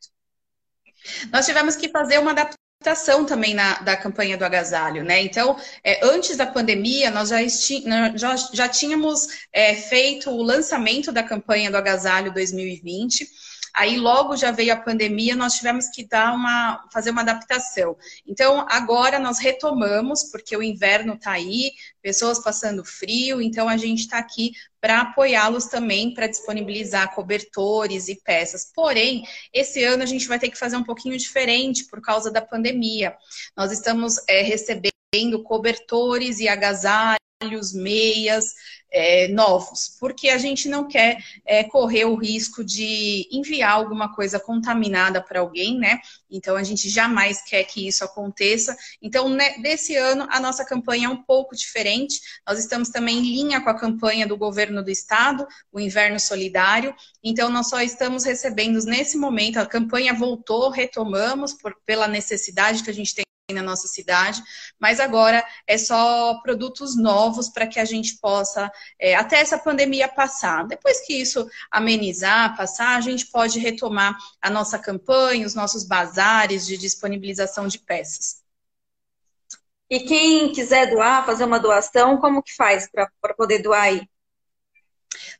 Nós 1.31 1.45
tivemos 1.45 1.75
que 1.75 1.89
fazer 1.89 2.19
uma 2.19 2.31
adaptação 2.31 3.25
também 3.25 3.53
na, 3.53 3.79
da 3.79 3.95
campanha 3.95 4.37
do 4.37 4.43
agasalho, 4.43 5.03
né? 5.03 5.21
Então, 5.21 5.57
é, 5.83 6.05
antes 6.05 6.35
da 6.35 6.45
pandemia, 6.45 7.09
nós 7.09 7.29
já, 7.29 7.41
esti, 7.41 7.83
já, 8.15 8.35
já 8.35 8.67
tínhamos 8.67 9.47
é, 9.53 9.75
feito 9.75 10.29
o 10.29 10.43
lançamento 10.43 11.11
da 11.11 11.23
campanha 11.23 11.71
do 11.71 11.77
agasalho 11.77 12.33
2020 12.33 13.27
Aí 13.73 13.97
logo 13.97 14.35
já 14.35 14.51
veio 14.51 14.73
a 14.73 14.77
pandemia, 14.77 15.35
nós 15.35 15.53
tivemos 15.53 15.87
que 15.87 16.05
dar 16.07 16.33
uma, 16.33 16.85
fazer 16.91 17.11
uma 17.11 17.21
adaptação. 17.21 17.95
Então 18.25 18.65
agora 18.69 19.19
nós 19.19 19.39
retomamos, 19.39 20.25
porque 20.25 20.55
o 20.55 20.63
inverno 20.63 21.13
está 21.13 21.31
aí, 21.31 21.71
pessoas 22.01 22.39
passando 22.39 22.83
frio, 22.83 23.41
então 23.41 23.69
a 23.69 23.77
gente 23.77 23.99
está 24.01 24.17
aqui 24.17 24.51
para 24.81 25.01
apoiá-los 25.01 25.65
também, 25.65 26.13
para 26.13 26.27
disponibilizar 26.27 27.13
cobertores 27.13 28.07
e 28.07 28.15
peças. 28.15 28.71
Porém, 28.73 29.23
esse 29.53 29.83
ano 29.83 30.01
a 30.01 30.07
gente 30.07 30.27
vai 30.27 30.39
ter 30.39 30.49
que 30.49 30.57
fazer 30.57 30.75
um 30.75 30.83
pouquinho 30.83 31.17
diferente 31.17 31.85
por 31.85 32.01
causa 32.01 32.31
da 32.31 32.41
pandemia. 32.41 33.15
Nós 33.55 33.71
estamos 33.71 34.15
é, 34.27 34.41
recebendo 34.41 35.43
cobertores 35.43 36.39
e 36.39 36.47
agasalhos, 36.47 37.21
meias, 37.73 38.53
é, 38.91 39.29
novos, 39.29 39.95
porque 39.99 40.29
a 40.29 40.37
gente 40.37 40.67
não 40.67 40.87
quer 40.87 41.17
é, 41.45 41.63
correr 41.63 42.05
o 42.05 42.15
risco 42.15 42.63
de 42.63 43.27
enviar 43.31 43.71
alguma 43.71 44.13
coisa 44.13 44.37
contaminada 44.39 45.21
para 45.21 45.39
alguém, 45.39 45.79
né? 45.79 45.99
Então 46.29 46.57
a 46.57 46.63
gente 46.63 46.89
jamais 46.89 47.41
quer 47.41 47.63
que 47.63 47.87
isso 47.87 48.03
aconteça. 48.03 48.75
Então, 49.01 49.29
né, 49.29 49.57
desse 49.59 49.95
ano, 49.95 50.27
a 50.29 50.39
nossa 50.39 50.65
campanha 50.65 51.07
é 51.07 51.09
um 51.09 51.23
pouco 51.23 51.55
diferente. 51.55 52.19
Nós 52.45 52.59
estamos 52.59 52.89
também 52.89 53.19
em 53.19 53.21
linha 53.21 53.61
com 53.61 53.69
a 53.69 53.79
campanha 53.79 54.27
do 54.27 54.37
governo 54.37 54.83
do 54.83 54.91
estado, 54.91 55.47
o 55.71 55.79
Inverno 55.79 56.19
Solidário. 56.19 56.93
Então, 57.23 57.49
nós 57.49 57.69
só 57.69 57.81
estamos 57.81 58.25
recebendo 58.25 58.83
nesse 58.85 59.17
momento, 59.17 59.57
a 59.57 59.65
campanha 59.65 60.13
voltou, 60.13 60.69
retomamos 60.69 61.53
por, 61.53 61.75
pela 61.85 62.07
necessidade 62.07 62.83
que 62.83 62.89
a 62.89 62.93
gente 62.93 63.15
na 63.53 63.61
nossa 63.61 63.87
cidade, 63.87 64.41
mas 64.79 64.99
agora 64.99 65.45
é 65.67 65.77
só 65.77 66.39
produtos 66.41 66.95
novos 66.97 67.49
para 67.49 67.67
que 67.67 67.79
a 67.79 67.85
gente 67.85 68.17
possa, 68.19 68.71
é, 68.99 69.15
até 69.15 69.39
essa 69.39 69.57
pandemia 69.57 70.07
passar. 70.07 70.65
Depois 70.67 71.01
que 71.01 71.13
isso 71.13 71.49
amenizar, 71.69 72.55
passar, 72.55 72.97
a 72.97 73.01
gente 73.01 73.27
pode 73.27 73.59
retomar 73.59 74.17
a 74.41 74.49
nossa 74.49 74.77
campanha, 74.79 75.45
os 75.45 75.55
nossos 75.55 75.83
bazares 75.83 76.65
de 76.65 76.77
disponibilização 76.77 77.67
de 77.67 77.79
peças. 77.79 78.41
E 79.89 79.99
quem 79.99 80.53
quiser 80.53 80.89
doar, 80.89 81.25
fazer 81.25 81.43
uma 81.43 81.59
doação, 81.59 82.17
como 82.17 82.41
que 82.41 82.55
faz 82.55 82.89
para 82.89 83.33
poder 83.35 83.59
doar 83.59 83.83
aí? 83.83 84.10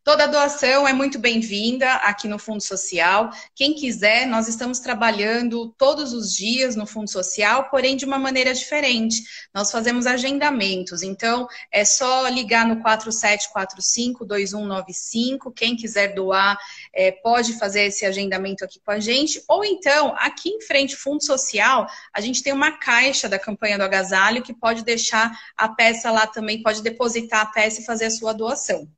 Toda 0.03 0.27
doação 0.27 0.87
é 0.87 0.93
muito 0.93 1.19
bem-vinda 1.19 1.93
aqui 1.97 2.27
no 2.27 2.39
Fundo 2.39 2.59
Social. 2.59 3.29
Quem 3.53 3.75
quiser, 3.75 4.25
nós 4.25 4.47
estamos 4.47 4.79
trabalhando 4.79 5.75
todos 5.77 6.11
os 6.11 6.33
dias 6.33 6.75
no 6.75 6.87
Fundo 6.87 7.07
Social, 7.07 7.69
porém 7.69 7.95
de 7.95 8.03
uma 8.03 8.17
maneira 8.17 8.51
diferente. 8.51 9.21
Nós 9.53 9.71
fazemos 9.71 10.07
agendamentos, 10.07 11.03
então 11.03 11.47
é 11.71 11.85
só 11.85 12.27
ligar 12.29 12.65
no 12.65 12.77
4745-2195. 12.77 15.53
Quem 15.55 15.75
quiser 15.75 16.15
doar, 16.15 16.57
é, 16.91 17.11
pode 17.11 17.59
fazer 17.59 17.83
esse 17.83 18.03
agendamento 18.03 18.65
aqui 18.65 18.79
com 18.83 18.89
a 18.89 18.99
gente. 18.99 19.43
Ou 19.47 19.63
então, 19.63 20.15
aqui 20.17 20.49
em 20.49 20.61
frente, 20.61 20.95
Fundo 20.95 21.23
Social, 21.23 21.85
a 22.11 22.19
gente 22.19 22.41
tem 22.41 22.53
uma 22.53 22.71
caixa 22.71 23.29
da 23.29 23.37
campanha 23.37 23.77
do 23.77 23.83
agasalho 23.83 24.41
que 24.41 24.51
pode 24.51 24.83
deixar 24.83 25.31
a 25.55 25.69
peça 25.69 26.09
lá 26.09 26.25
também, 26.25 26.63
pode 26.63 26.81
depositar 26.81 27.41
a 27.41 27.45
peça 27.45 27.81
e 27.81 27.85
fazer 27.85 28.05
a 28.05 28.11
sua 28.11 28.33
doação. 28.33 28.89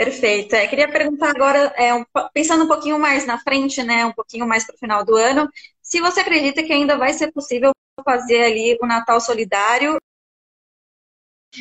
Perfeito. 0.00 0.54
É, 0.54 0.66
queria 0.66 0.90
perguntar 0.90 1.28
agora, 1.28 1.74
é, 1.76 1.92
um, 1.92 2.02
pensando 2.32 2.64
um 2.64 2.66
pouquinho 2.66 2.98
mais 2.98 3.26
na 3.26 3.38
frente, 3.38 3.82
né, 3.82 4.06
um 4.06 4.12
pouquinho 4.12 4.48
mais 4.48 4.64
para 4.64 4.74
o 4.74 4.78
final 4.78 5.04
do 5.04 5.14
ano, 5.14 5.46
se 5.82 6.00
você 6.00 6.20
acredita 6.20 6.62
que 6.62 6.72
ainda 6.72 6.96
vai 6.96 7.12
ser 7.12 7.30
possível 7.32 7.70
fazer 8.02 8.44
ali 8.44 8.78
o 8.80 8.86
Natal 8.86 9.20
Solidário. 9.20 9.98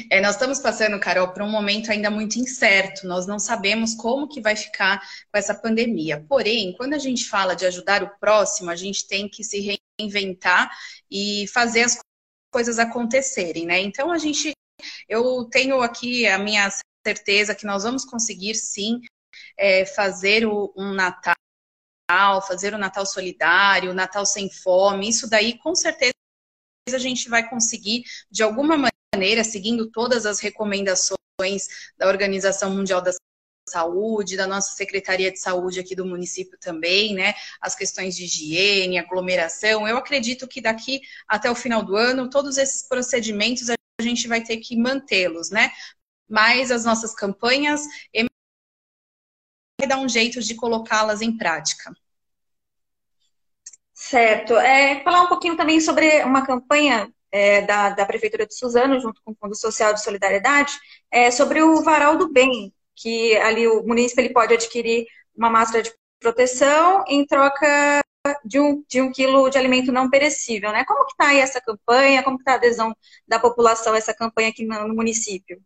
É, 0.09 0.21
nós 0.21 0.35
estamos 0.35 0.57
passando, 0.59 0.97
Carol, 1.01 1.33
por 1.33 1.41
um 1.41 1.51
momento 1.51 1.91
ainda 1.91 2.09
muito 2.09 2.39
incerto. 2.39 3.05
Nós 3.05 3.27
não 3.27 3.39
sabemos 3.39 3.93
como 3.93 4.29
que 4.29 4.39
vai 4.39 4.55
ficar 4.55 5.01
com 5.01 5.37
essa 5.37 5.53
pandemia. 5.53 6.25
Porém, 6.29 6.73
quando 6.77 6.93
a 6.93 6.97
gente 6.97 7.25
fala 7.25 7.57
de 7.57 7.65
ajudar 7.65 8.03
o 8.03 8.19
próximo, 8.19 8.71
a 8.71 8.75
gente 8.77 9.05
tem 9.05 9.27
que 9.27 9.43
se 9.43 9.77
reinventar 9.99 10.71
e 11.11 11.45
fazer 11.53 11.81
as 11.81 11.99
coisas 12.53 12.79
acontecerem, 12.79 13.65
né? 13.65 13.81
Então 13.81 14.09
a 14.09 14.17
gente, 14.17 14.53
eu 15.09 15.43
tenho 15.51 15.81
aqui 15.81 16.25
a 16.25 16.37
minha 16.37 16.69
certeza 17.09 17.55
que 17.55 17.65
nós 17.65 17.83
vamos 17.83 18.05
conseguir 18.05 18.55
sim 18.55 19.01
é, 19.57 19.85
fazer 19.85 20.45
o, 20.45 20.71
um 20.77 20.93
Natal, 20.93 21.35
fazer 22.47 22.73
o 22.73 22.77
Natal 22.77 23.05
solidário, 23.05 23.91
o 23.91 23.95
Natal 23.95 24.25
sem 24.25 24.49
fome. 24.49 25.09
Isso 25.09 25.29
daí, 25.29 25.57
com 25.57 25.75
certeza, 25.75 26.13
a 26.93 26.97
gente 26.97 27.29
vai 27.29 27.47
conseguir, 27.49 28.03
de 28.31 28.43
alguma 28.43 28.91
maneira, 29.15 29.43
seguindo 29.43 29.89
todas 29.91 30.25
as 30.25 30.39
recomendações 30.39 31.17
da 31.97 32.07
Organização 32.07 32.75
Mundial 32.75 33.01
da 33.01 33.11
Saúde, 33.67 34.37
da 34.37 34.47
nossa 34.47 34.75
Secretaria 34.75 35.31
de 35.31 35.39
Saúde 35.39 35.79
aqui 35.79 35.95
do 35.95 36.05
município 36.05 36.57
também, 36.59 37.13
né? 37.13 37.33
As 37.61 37.75
questões 37.75 38.15
de 38.15 38.25
higiene, 38.25 38.97
aglomeração. 38.97 39.87
Eu 39.87 39.97
acredito 39.97 40.47
que 40.47 40.61
daqui 40.61 41.01
até 41.27 41.49
o 41.51 41.55
final 41.55 41.83
do 41.83 41.95
ano, 41.95 42.29
todos 42.29 42.57
esses 42.57 42.87
procedimentos 42.87 43.69
a 43.69 44.01
gente 44.01 44.27
vai 44.27 44.41
ter 44.41 44.57
que 44.57 44.75
mantê-los, 44.75 45.51
né? 45.51 45.71
Mas 46.29 46.71
as 46.71 46.85
nossas 46.85 47.13
campanhas 47.13 47.81
vai 49.79 49.87
dar 49.87 49.97
um 49.97 50.09
jeito 50.09 50.41
de 50.41 50.55
colocá-las 50.55 51.21
em 51.21 51.35
prática. 51.37 51.93
Certo. 53.93 54.57
É, 54.57 55.01
falar 55.03 55.23
um 55.23 55.27
pouquinho 55.27 55.57
também 55.57 55.79
sobre 55.79 56.23
uma 56.23 56.45
campanha 56.45 57.11
é, 57.31 57.61
da, 57.61 57.89
da 57.89 58.05
Prefeitura 58.05 58.45
de 58.45 58.55
Suzano, 58.55 58.99
junto 58.99 59.21
com 59.23 59.31
o 59.31 59.35
Fundo 59.35 59.55
Social 59.55 59.93
de 59.93 60.03
Solidariedade, 60.03 60.73
é, 61.11 61.31
sobre 61.31 61.61
o 61.61 61.83
Varal 61.83 62.17
do 62.17 62.31
Bem, 62.31 62.73
que 62.95 63.35
ali 63.37 63.67
o 63.67 63.83
município 63.83 64.21
ele 64.21 64.33
pode 64.33 64.53
adquirir 64.53 65.05
uma 65.35 65.49
máscara 65.49 65.83
de 65.83 65.93
proteção 66.19 67.03
em 67.07 67.25
troca 67.25 68.01
de 68.43 68.59
um, 68.59 68.83
de 68.87 69.01
um 69.01 69.11
quilo 69.11 69.49
de 69.49 69.57
alimento 69.57 69.91
não 69.91 70.09
perecível, 70.09 70.71
né? 70.71 70.83
Como 70.85 71.05
que 71.05 71.11
está 71.11 71.27
aí 71.27 71.39
essa 71.39 71.61
campanha? 71.61 72.23
Como 72.23 72.37
está 72.37 72.53
a 72.53 72.55
adesão 72.55 72.95
da 73.27 73.39
população 73.39 73.93
a 73.93 73.97
essa 73.97 74.13
campanha 74.13 74.49
aqui 74.49 74.65
no, 74.65 74.87
no 74.87 74.95
município? 74.95 75.61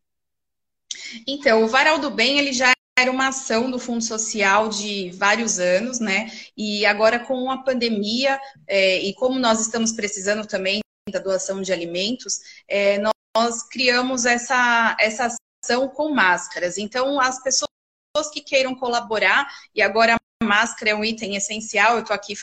Então, 1.28 1.64
o 1.64 1.68
Varal 1.68 2.00
do 2.00 2.10
Bem, 2.10 2.40
ele 2.40 2.54
já 2.54 2.74
era 2.98 3.12
uma 3.12 3.30
ação 3.30 3.72
do 3.72 3.80
Fundo 3.80 4.04
Social 4.04 4.70
de 4.70 5.10
vários 5.12 5.60
anos, 5.60 6.00
né? 6.00 6.32
E 6.56 6.86
agora 6.86 7.20
com 7.20 7.50
a 7.50 7.64
pandemia 7.64 8.40
é, 8.68 9.00
e 9.00 9.14
como 9.16 9.40
nós 9.40 9.60
estamos 9.60 9.92
precisando 9.92 10.46
também 10.46 10.82
da 11.10 11.20
doação 11.20 11.62
de 11.62 11.74
alimentos, 11.74 12.40
é, 12.68 12.98
nós, 13.00 13.14
nós, 13.36 13.64
criamos 13.64 14.26
essa, 14.26 14.96
essa 15.00 15.36
ação 15.64 15.90
com 15.90 16.14
máscaras. 16.14 16.78
Então, 16.78 17.20
as 17.20 17.42
pessoas 17.42 17.68
que 18.32 18.42
queiram 18.42 18.76
colaborar, 18.76 19.48
e 19.74 19.82
agora 19.82 20.16
a 20.16 20.46
máscara 20.46 20.92
é 20.92 20.96
um 20.96 21.04
item 21.04 21.36
essencial, 21.36 21.96
eu 21.96 22.02
estou 22.02 22.16
aqui 22.16 22.36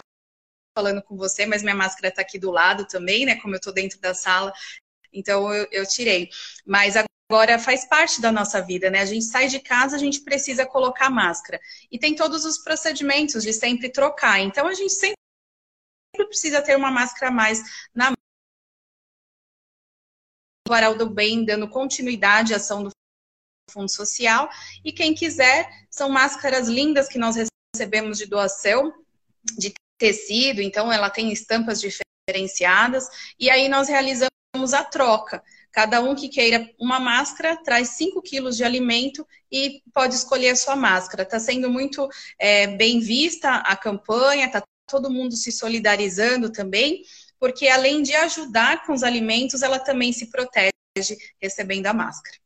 falando 0.76 1.02
com 1.02 1.16
você, 1.16 1.46
mas 1.46 1.62
minha 1.62 1.74
máscara 1.74 2.08
está 2.08 2.22
aqui 2.22 2.38
do 2.38 2.50
lado 2.50 2.86
também, 2.86 3.24
né? 3.24 3.36
Como 3.36 3.54
eu 3.54 3.58
estou 3.58 3.72
dentro 3.72 4.00
da 4.00 4.14
sala, 4.14 4.52
então 5.12 5.52
eu, 5.54 5.66
eu 5.70 5.86
tirei. 5.86 6.28
Mas 6.66 6.96
agora 6.96 7.10
agora 7.30 7.60
faz 7.60 7.84
parte 7.84 8.20
da 8.20 8.32
nossa 8.32 8.60
vida, 8.60 8.90
né? 8.90 8.98
A 8.98 9.04
gente 9.04 9.24
sai 9.24 9.46
de 9.46 9.60
casa, 9.60 9.94
a 9.94 9.98
gente 10.00 10.20
precisa 10.22 10.66
colocar 10.66 11.08
máscara. 11.08 11.60
E 11.88 11.96
tem 11.96 12.16
todos 12.16 12.44
os 12.44 12.58
procedimentos 12.58 13.44
de 13.44 13.52
sempre 13.52 13.88
trocar. 13.88 14.40
Então 14.40 14.66
a 14.66 14.74
gente 14.74 14.92
sempre 14.92 15.14
precisa 16.26 16.60
ter 16.60 16.76
uma 16.76 16.90
máscara 16.90 17.28
a 17.28 17.30
mais 17.30 17.62
na 17.94 18.12
Varal 20.68 20.96
do 20.96 21.08
Bem, 21.08 21.44
dando 21.44 21.68
continuidade 21.68 22.52
à 22.52 22.56
ação 22.56 22.82
do 22.82 22.90
Fundo 23.70 23.88
Social. 23.88 24.50
E 24.84 24.92
quem 24.92 25.14
quiser, 25.14 25.70
são 25.88 26.08
máscaras 26.08 26.66
lindas 26.66 27.06
que 27.06 27.18
nós 27.18 27.36
recebemos 27.72 28.18
de 28.18 28.26
doação, 28.26 28.92
de 29.56 29.72
tecido, 29.96 30.60
então 30.60 30.92
ela 30.92 31.08
tem 31.08 31.30
estampas 31.30 31.80
diferenciadas. 31.80 33.08
E 33.38 33.48
aí 33.48 33.68
nós 33.68 33.88
realizamos 33.88 34.74
a 34.74 34.82
troca. 34.82 35.44
Cada 35.72 36.00
um 36.00 36.14
que 36.14 36.28
queira 36.28 36.68
uma 36.78 36.98
máscara 36.98 37.56
traz 37.62 37.90
5 37.90 38.20
quilos 38.22 38.56
de 38.56 38.64
alimento 38.64 39.26
e 39.50 39.82
pode 39.94 40.14
escolher 40.14 40.50
a 40.50 40.56
sua 40.56 40.74
máscara. 40.74 41.22
Está 41.22 41.38
sendo 41.38 41.70
muito 41.70 42.08
é, 42.38 42.66
bem 42.66 43.00
vista 43.00 43.56
a 43.56 43.76
campanha, 43.76 44.46
está 44.46 44.62
todo 44.86 45.10
mundo 45.10 45.36
se 45.36 45.52
solidarizando 45.52 46.50
também, 46.50 47.02
porque 47.38 47.68
além 47.68 48.02
de 48.02 48.14
ajudar 48.14 48.84
com 48.84 48.92
os 48.92 49.04
alimentos, 49.04 49.62
ela 49.62 49.78
também 49.78 50.12
se 50.12 50.30
protege 50.30 50.72
recebendo 51.40 51.86
a 51.86 51.94
máscara. 51.94 52.36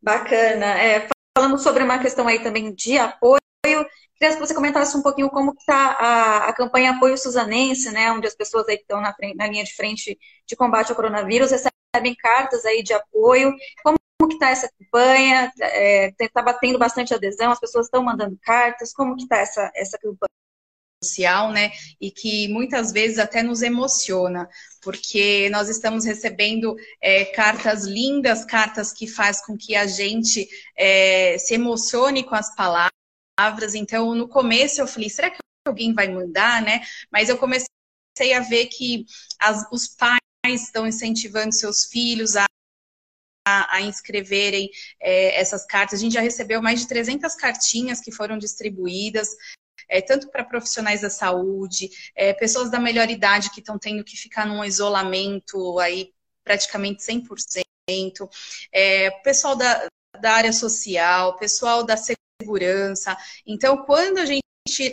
Bacana. 0.00 0.80
É, 0.80 1.08
falando 1.36 1.58
sobre 1.58 1.82
uma 1.82 1.98
questão 1.98 2.28
aí 2.28 2.42
também 2.42 2.72
de 2.72 2.96
apoio, 2.96 3.40
Queria 3.64 4.34
que 4.34 4.40
você 4.40 4.54
comentasse 4.54 4.96
um 4.96 5.02
pouquinho 5.02 5.30
como 5.30 5.52
está 5.52 5.92
a, 5.92 6.48
a, 6.48 6.52
campanha 6.52 6.92
Apoio 6.92 7.16
Suzanense, 7.16 7.90
né, 7.90 8.10
onde 8.10 8.26
as 8.26 8.34
pessoas 8.34 8.68
aí 8.68 8.76
que 8.76 8.82
estão 8.82 9.00
na, 9.00 9.14
frente, 9.14 9.36
na 9.36 9.46
linha 9.46 9.64
de 9.64 9.74
frente 9.74 10.18
de 10.46 10.56
combate 10.56 10.90
ao 10.90 10.96
coronavírus 10.96 11.52
recebem 11.52 12.16
cartas 12.16 12.64
aí 12.64 12.82
de 12.82 12.92
apoio. 12.92 13.54
Como, 13.82 13.96
como 14.18 14.28
que 14.28 14.34
está 14.34 14.50
essa 14.50 14.68
campanha? 14.68 15.46
Está 15.46 15.66
é, 15.66 16.28
tá 16.32 16.42
batendo 16.42 16.78
bastante 16.78 17.14
adesão, 17.14 17.52
as 17.52 17.60
pessoas 17.60 17.86
estão 17.86 18.02
mandando 18.02 18.36
cartas. 18.42 18.92
Como 18.92 19.16
que 19.16 19.22
está 19.22 19.38
essa, 19.38 19.70
essa 19.74 19.96
campanha? 19.98 20.28
social, 21.00 21.52
né? 21.52 21.70
E 22.00 22.10
que 22.10 22.48
muitas 22.48 22.90
vezes 22.90 23.20
até 23.20 23.40
nos 23.40 23.62
emociona, 23.62 24.48
porque 24.82 25.48
nós 25.50 25.68
estamos 25.68 26.04
recebendo 26.04 26.74
é, 27.00 27.26
cartas 27.26 27.84
lindas, 27.84 28.44
cartas 28.44 28.92
que 28.92 29.06
faz 29.06 29.40
com 29.40 29.56
que 29.56 29.76
a 29.76 29.86
gente 29.86 30.48
é, 30.76 31.38
se 31.38 31.54
emocione 31.54 32.24
com 32.24 32.34
as 32.34 32.52
palavras 32.56 32.97
palavras. 33.38 33.74
Então, 33.74 34.14
no 34.14 34.28
começo 34.28 34.80
eu 34.80 34.86
falei, 34.86 35.08
será 35.08 35.30
que 35.30 35.38
alguém 35.64 35.94
vai 35.94 36.08
mandar, 36.08 36.60
né? 36.60 36.82
Mas 37.10 37.28
eu 37.28 37.38
comecei 37.38 37.68
a 38.36 38.40
ver 38.40 38.66
que 38.66 39.06
as, 39.38 39.64
os 39.70 39.86
pais 39.86 40.18
estão 40.46 40.86
incentivando 40.86 41.54
seus 41.54 41.84
filhos 41.84 42.36
a 42.36 42.46
a, 43.50 43.80
inscreverem 43.80 44.68
é, 45.00 45.40
essas 45.40 45.64
cartas. 45.64 45.98
A 45.98 46.02
gente 46.02 46.12
já 46.12 46.20
recebeu 46.20 46.60
mais 46.60 46.80
de 46.80 46.88
300 46.88 47.34
cartinhas 47.34 47.98
que 47.98 48.12
foram 48.12 48.36
distribuídas, 48.36 49.30
é, 49.88 50.02
tanto 50.02 50.28
para 50.30 50.44
profissionais 50.44 51.00
da 51.00 51.08
saúde, 51.08 51.88
é, 52.14 52.34
pessoas 52.34 52.70
da 52.70 52.78
melhor 52.78 53.08
idade 53.08 53.50
que 53.50 53.60
estão 53.60 53.78
tendo 53.78 54.04
que 54.04 54.18
ficar 54.18 54.44
num 54.44 54.62
isolamento 54.62 55.78
aí 55.78 56.12
praticamente 56.44 57.02
100%, 57.02 58.28
é, 58.70 59.10
pessoal 59.22 59.56
da, 59.56 59.88
da 60.20 60.32
área 60.32 60.52
social, 60.52 61.38
pessoal 61.38 61.84
da 61.84 61.96
segurança. 61.96 62.27
Então, 63.46 63.84
quando 63.84 64.18
a 64.18 64.24
gente 64.24 64.42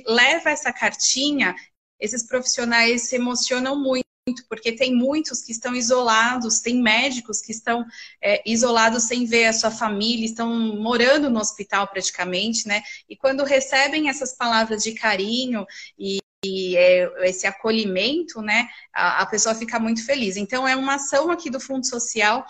leva 0.08 0.50
essa 0.50 0.74
cartinha, 0.74 1.56
esses 2.00 2.24
profissionais 2.24 3.04
se 3.04 3.16
emocionam 3.16 3.80
muito 3.80 4.06
porque 4.50 4.72
tem 4.72 4.96
muitos 4.96 5.44
que 5.44 5.52
estão 5.52 5.76
isolados, 5.76 6.60
tem 6.60 6.82
médicos 6.82 7.42
que 7.42 7.52
estão 7.52 7.86
é, 8.20 8.42
isolados 8.44 9.04
sem 9.04 9.24
ver 9.26 9.46
a 9.46 9.54
sua 9.54 9.70
família, 9.70 10.26
estão 10.26 10.50
morando 10.78 11.30
no 11.30 11.40
hospital 11.40 11.88
praticamente, 11.88 12.68
né? 12.68 12.82
E 13.08 13.16
quando 13.16 13.44
recebem 13.44 14.10
essas 14.10 14.36
palavras 14.36 14.82
de 14.82 14.94
carinho 14.94 15.64
e, 15.98 16.18
e 16.44 16.76
é, 16.76 17.30
esse 17.30 17.46
acolhimento, 17.46 18.42
né, 18.42 18.68
a, 18.92 19.22
a, 19.22 19.26
pessoa 19.28 19.54
fica 19.54 19.80
muito 19.80 20.04
feliz. 20.04 20.38
Então, 20.38 20.68
é 20.68 20.76
uma 20.76 20.96
ação 20.96 21.30
aqui 21.30 21.52
do 21.52 21.60
Fundo 21.60 21.88
Social 21.88 22.44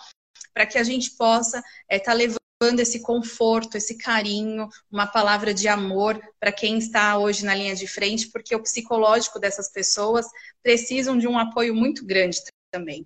para 0.53 0.65
que 0.65 0.77
a 0.77 0.83
gente 0.83 1.11
possa 1.11 1.57
estar 1.57 1.65
é, 1.89 1.99
tá 1.99 2.13
levando 2.13 2.44
levando 2.61 2.79
esse 2.79 3.01
conforto, 3.01 3.77
esse 3.77 3.97
carinho, 3.97 4.69
uma 4.89 5.05
palavra 5.05 5.53
de 5.53 5.67
amor 5.67 6.19
para 6.39 6.51
quem 6.51 6.77
está 6.77 7.17
hoje 7.17 7.45
na 7.45 7.53
linha 7.53 7.75
de 7.75 7.87
frente, 7.87 8.29
porque 8.31 8.55
o 8.55 8.61
psicológico 8.61 9.39
dessas 9.39 9.69
pessoas 9.71 10.25
precisam 10.63 11.17
de 11.17 11.27
um 11.27 11.37
apoio 11.37 11.75
muito 11.75 12.05
grande 12.05 12.39
também. 12.71 13.05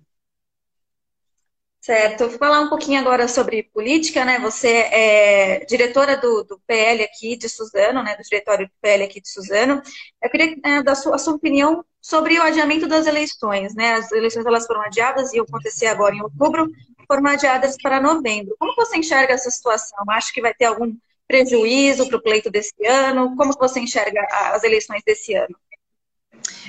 Certo. 1.80 2.28
Vou 2.28 2.38
falar 2.38 2.60
um 2.60 2.68
pouquinho 2.68 3.00
agora 3.00 3.26
sobre 3.26 3.62
política, 3.62 4.22
né? 4.22 4.38
Você 4.38 4.68
é 4.68 5.64
diretora 5.64 6.16
do, 6.18 6.44
do 6.44 6.60
PL 6.66 7.02
aqui 7.02 7.36
de 7.36 7.48
Suzano, 7.48 8.02
né? 8.02 8.14
Do 8.16 8.22
diretório 8.22 8.66
do 8.66 8.72
PL 8.82 9.04
aqui 9.04 9.20
de 9.20 9.30
Suzano. 9.30 9.80
Eu 10.22 10.30
queria 10.30 10.56
é, 10.62 10.82
dar 10.82 10.92
a 10.92 10.94
sua, 10.94 11.14
a 11.14 11.18
sua 11.18 11.34
opinião 11.34 11.82
sobre 11.98 12.38
o 12.38 12.42
adiamento 12.42 12.86
das 12.86 13.06
eleições, 13.06 13.74
né? 13.74 13.94
As 13.94 14.12
eleições 14.12 14.44
elas 14.44 14.66
foram 14.66 14.82
adiadas 14.82 15.32
e 15.32 15.36
iam 15.36 15.46
acontecer 15.48 15.86
agora 15.86 16.14
em 16.14 16.22
outubro, 16.22 16.68
foram 17.10 17.26
adiadas 17.26 17.76
para 17.82 18.00
novembro. 18.00 18.54
Como 18.56 18.72
você 18.76 18.96
enxerga 18.96 19.34
essa 19.34 19.50
situação? 19.50 19.98
Acha 20.08 20.32
que 20.32 20.40
vai 20.40 20.54
ter 20.54 20.66
algum 20.66 20.94
prejuízo 21.26 22.06
para 22.06 22.18
o 22.18 22.22
pleito 22.22 22.48
desse 22.48 22.86
ano? 22.86 23.34
Como 23.36 23.52
você 23.52 23.80
enxerga 23.80 24.24
as 24.30 24.62
eleições 24.62 25.02
desse 25.04 25.34
ano? 25.34 25.56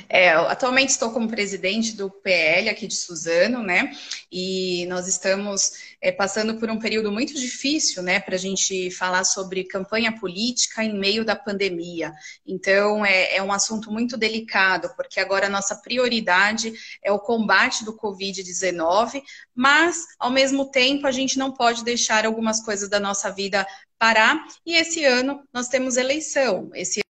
É, 0.09 0.29
atualmente 0.29 0.89
estou 0.89 1.11
como 1.11 1.29
presidente 1.29 1.95
do 1.95 2.09
PL 2.09 2.69
aqui 2.69 2.85
de 2.85 2.95
Suzano, 2.95 3.63
né? 3.63 3.91
E 4.31 4.85
nós 4.87 5.07
estamos 5.07 5.71
é, 6.01 6.11
passando 6.11 6.55
por 6.55 6.69
um 6.69 6.79
período 6.79 7.11
muito 7.11 7.33
difícil, 7.33 8.01
né, 8.03 8.19
para 8.19 8.35
a 8.35 8.37
gente 8.37 8.91
falar 8.91 9.23
sobre 9.23 9.63
campanha 9.63 10.11
política 10.17 10.83
em 10.83 10.97
meio 10.97 11.23
da 11.23 11.35
pandemia. 11.35 12.11
Então, 12.45 13.05
é, 13.05 13.35
é 13.35 13.43
um 13.43 13.51
assunto 13.51 13.91
muito 13.91 14.17
delicado, 14.17 14.91
porque 14.95 15.19
agora 15.19 15.47
a 15.47 15.49
nossa 15.49 15.75
prioridade 15.75 16.73
é 17.03 17.11
o 17.11 17.19
combate 17.19 17.85
do 17.85 17.95
Covid-19, 17.95 19.21
mas, 19.55 20.05
ao 20.19 20.31
mesmo 20.31 20.69
tempo, 20.71 21.07
a 21.07 21.11
gente 21.11 21.37
não 21.37 21.53
pode 21.53 21.83
deixar 21.83 22.25
algumas 22.25 22.61
coisas 22.61 22.89
da 22.89 22.99
nossa 22.99 23.31
vida 23.31 23.65
parar. 23.99 24.43
E 24.65 24.73
esse 24.73 25.05
ano 25.05 25.43
nós 25.53 25.67
temos 25.67 25.95
eleição. 25.95 26.71
Esse 26.73 27.01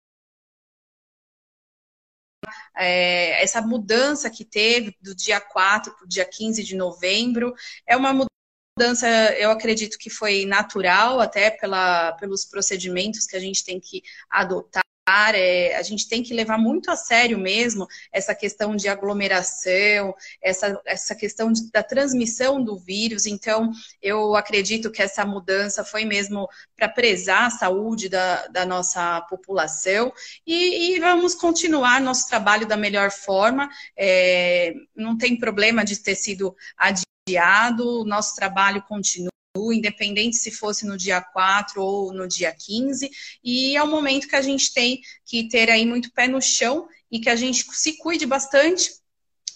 é, 2.82 3.44
essa 3.44 3.62
mudança 3.62 4.30
que 4.30 4.44
teve 4.44 4.96
do 5.00 5.16
dia 5.16 5.40
4 5.40 5.94
para 5.96 6.04
o 6.04 6.08
dia 6.08 6.26
15 6.26 6.64
de 6.64 6.76
novembro 6.76 7.54
é 7.86 7.96
uma 7.96 8.12
mudança, 8.12 9.08
eu 9.38 9.52
acredito 9.52 9.98
que 10.00 10.10
foi 10.10 10.46
natural, 10.46 11.20
até 11.20 11.52
pela, 11.52 12.14
pelos 12.14 12.44
procedimentos 12.44 13.28
que 13.28 13.36
a 13.36 13.40
gente 13.40 13.64
tem 13.64 13.80
que 13.80 14.02
adotar 14.30 14.81
é, 15.08 15.76
a 15.76 15.82
gente 15.82 16.08
tem 16.08 16.22
que 16.22 16.34
levar 16.34 16.58
muito 16.58 16.92
a 16.92 16.96
sério 16.96 17.38
mesmo 17.38 17.88
essa 18.12 18.36
questão 18.36 18.76
de 18.76 18.88
aglomeração, 18.88 20.16
essa, 20.42 20.80
essa 20.86 21.16
questão 21.16 21.52
de, 21.52 21.70
da 21.72 21.84
transmissão 21.84 22.64
do 22.64 22.78
vírus. 22.78 23.26
Então, 23.26 23.72
eu 24.02 24.36
acredito 24.36 24.92
que 24.92 25.02
essa 25.02 25.26
mudança 25.26 25.84
foi 25.84 26.06
mesmo 26.06 26.48
para 26.76 26.88
prezar 26.88 27.48
a 27.48 27.50
saúde 27.50 28.10
da, 28.10 28.48
da 28.48 28.66
nossa 28.66 29.22
população 29.22 30.14
e, 30.46 30.96
e, 30.96 31.00
vamos 31.00 31.36
continuar 31.36 32.00
nosso 32.00 32.28
trabalho 32.28 32.68
da 32.68 32.78
melhor 32.78 33.12
forma. 33.12 33.70
É, 33.98 34.74
não 34.96 35.18
tem 35.18 35.38
problema 35.38 35.84
de 35.84 35.98
ter 35.98 36.16
sido 36.16 36.56
adiado, 36.78 38.06
nosso 38.06 38.36
trabalho 38.36 38.82
continua 38.84 39.32
independente 39.56 40.38
se 40.38 40.52
fosse 40.52 40.86
no 40.86 40.98
dia 40.98 41.22
4 41.22 41.82
ou 41.82 42.14
no 42.14 42.28
dia 42.28 42.54
15, 42.54 43.10
e 43.44 43.76
é 43.76 43.84
um 43.84 43.90
momento 43.90 44.28
que 44.28 44.36
a 44.36 44.42
gente 44.42 44.74
tem 44.74 45.02
que 45.26 45.50
ter 45.50 45.70
aí 45.70 45.86
muito 45.86 46.12
pé 46.14 46.28
no 46.28 46.42
chão 46.42 46.88
e 47.12 47.20
que 47.20 47.30
a 47.30 47.36
gente 47.36 47.66
se 47.74 47.98
cuide 47.98 48.26
bastante 48.26 49.02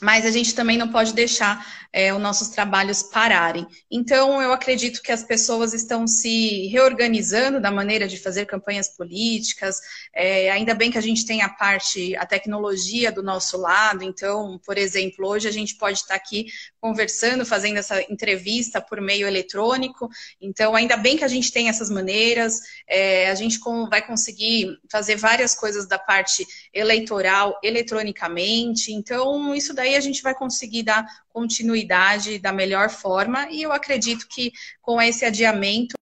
mas 0.01 0.25
a 0.25 0.31
gente 0.31 0.53
também 0.53 0.77
não 0.77 0.91
pode 0.91 1.13
deixar 1.13 1.87
é, 1.91 2.13
os 2.13 2.21
nossos 2.21 2.49
trabalhos 2.49 3.01
pararem. 3.01 3.65
Então, 3.89 4.41
eu 4.41 4.51
acredito 4.51 5.01
que 5.01 5.11
as 5.11 5.23
pessoas 5.23 5.73
estão 5.73 6.05
se 6.05 6.67
reorganizando 6.67 7.61
da 7.61 7.71
maneira 7.71 8.07
de 8.07 8.17
fazer 8.17 8.45
campanhas 8.45 8.89
políticas. 8.89 9.79
É, 10.13 10.51
ainda 10.51 10.73
bem 10.73 10.91
que 10.91 10.97
a 10.97 11.01
gente 11.01 11.25
tem 11.25 11.41
a 11.41 11.49
parte, 11.49 12.15
a 12.17 12.25
tecnologia 12.25 13.11
do 13.11 13.23
nosso 13.23 13.57
lado. 13.57 14.03
Então, 14.03 14.59
por 14.65 14.77
exemplo, 14.77 15.27
hoje 15.27 15.47
a 15.47 15.51
gente 15.51 15.75
pode 15.75 15.99
estar 15.99 16.15
aqui 16.15 16.47
conversando, 16.85 17.43
fazendo 17.43 17.77
essa 17.77 17.99
entrevista 18.11 18.79
por 18.79 19.01
meio 19.01 19.25
eletrônico. 19.25 20.07
Então, 20.39 20.75
ainda 20.75 20.95
bem 20.95 21.17
que 21.17 21.23
a 21.23 21.27
gente 21.27 21.51
tem 21.51 21.67
essas 21.67 21.89
maneiras. 21.89 22.59
É, 22.87 23.27
a 23.31 23.33
gente 23.33 23.59
vai 23.89 24.05
conseguir 24.05 24.77
fazer 24.91 25.15
várias 25.15 25.55
coisas 25.55 25.87
da 25.87 25.97
parte 25.97 26.45
eleitoral 26.71 27.59
eletronicamente. 27.63 28.93
Então, 28.93 29.55
isso 29.55 29.73
daí 29.73 29.95
a 29.95 29.99
gente 29.99 30.21
vai 30.21 30.35
conseguir 30.35 30.83
dar 30.83 31.03
continuidade 31.29 32.37
da 32.37 32.53
melhor 32.53 32.91
forma 32.91 33.49
e 33.49 33.63
eu 33.63 33.71
acredito 33.71 34.27
que 34.27 34.51
com 34.79 35.01
esse 35.01 35.25
adiamento 35.25 35.95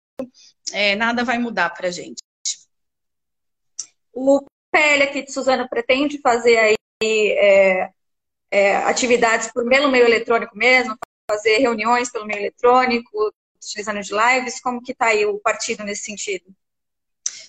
é, 0.73 0.97
nada 0.97 1.23
vai 1.23 1.37
mudar 1.37 1.69
para 1.69 1.87
a 1.87 1.91
gente. 1.91 2.21
O 4.11 4.45
PL 4.69 5.03
aqui 5.03 5.23
de 5.23 5.31
Suzano 5.31 5.65
pretende 5.69 6.19
fazer 6.19 6.57
aí 6.57 6.75
é, 7.01 7.89
é, 8.53 8.75
atividades 8.75 9.51
pelo 9.51 9.89
meio 9.89 10.05
eletrônico 10.05 10.55
mesmo, 10.55 10.95
fazer 11.27 11.57
reuniões 11.57 12.11
pelo 12.11 12.27
meio 12.27 12.39
eletrônico, 12.39 13.33
utilizando 13.55 13.99
de 13.99 14.13
lives, 14.13 14.61
como 14.61 14.79
que 14.79 14.91
está 14.91 15.07
aí 15.07 15.25
o 15.25 15.39
partido 15.39 15.83
nesse 15.83 16.03
sentido? 16.03 16.45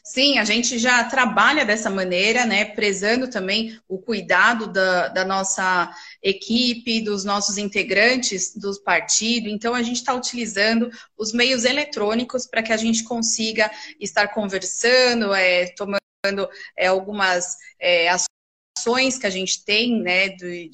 Sim, 0.03 0.39
a 0.39 0.45
gente 0.45 0.79
já 0.79 1.05
trabalha 1.05 1.65
dessa 1.65 1.91
maneira, 1.91 2.47
né? 2.47 2.65
Prezando 2.65 3.29
também 3.29 3.79
o 3.87 3.99
cuidado 3.99 4.67
da, 4.67 5.09
da 5.09 5.25
nossa 5.27 5.91
equipe, 6.23 7.03
dos 7.03 7.23
nossos 7.23 7.59
integrantes 7.59 8.55
do 8.55 8.75
partido. 8.83 9.49
Então, 9.49 9.75
a 9.75 9.83
gente 9.83 9.97
está 9.97 10.15
utilizando 10.15 10.91
os 11.19 11.33
meios 11.33 11.65
eletrônicos 11.65 12.47
para 12.47 12.63
que 12.63 12.73
a 12.73 12.77
gente 12.79 13.05
consiga 13.05 13.71
estar 14.01 14.29
conversando, 14.29 15.35
é, 15.35 15.67
tomando 15.75 16.49
é, 16.77 16.87
algumas 16.87 17.57
é, 17.79 18.09
ações 18.79 19.19
que 19.19 19.27
a 19.27 19.31
gente 19.31 19.65
tem, 19.65 20.01
né? 20.01 20.29
De, 20.29 20.71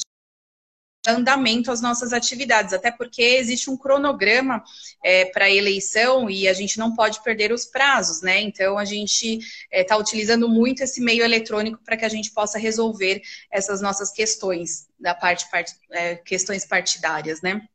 andamento 1.06 1.70
às 1.70 1.80
nossas 1.80 2.12
atividades, 2.12 2.74
até 2.74 2.90
porque 2.90 3.22
existe 3.22 3.70
um 3.70 3.76
cronograma 3.76 4.62
é, 5.02 5.24
para 5.26 5.46
a 5.46 5.50
eleição 5.50 6.28
e 6.28 6.46
a 6.46 6.52
gente 6.52 6.78
não 6.78 6.94
pode 6.94 7.22
perder 7.22 7.52
os 7.52 7.64
prazos, 7.64 8.20
né? 8.20 8.40
Então 8.40 8.76
a 8.76 8.84
gente 8.84 9.38
está 9.72 9.94
é, 9.94 9.98
utilizando 9.98 10.48
muito 10.48 10.82
esse 10.82 11.00
meio 11.00 11.24
eletrônico 11.24 11.82
para 11.82 11.96
que 11.96 12.04
a 12.04 12.08
gente 12.08 12.30
possa 12.32 12.58
resolver 12.58 13.22
essas 13.50 13.80
nossas 13.80 14.12
questões 14.12 14.88
da 14.98 15.14
parte, 15.14 15.50
part, 15.50 15.72
é, 15.90 16.16
questões 16.16 16.66
partidárias, 16.66 17.40
né? 17.40 17.66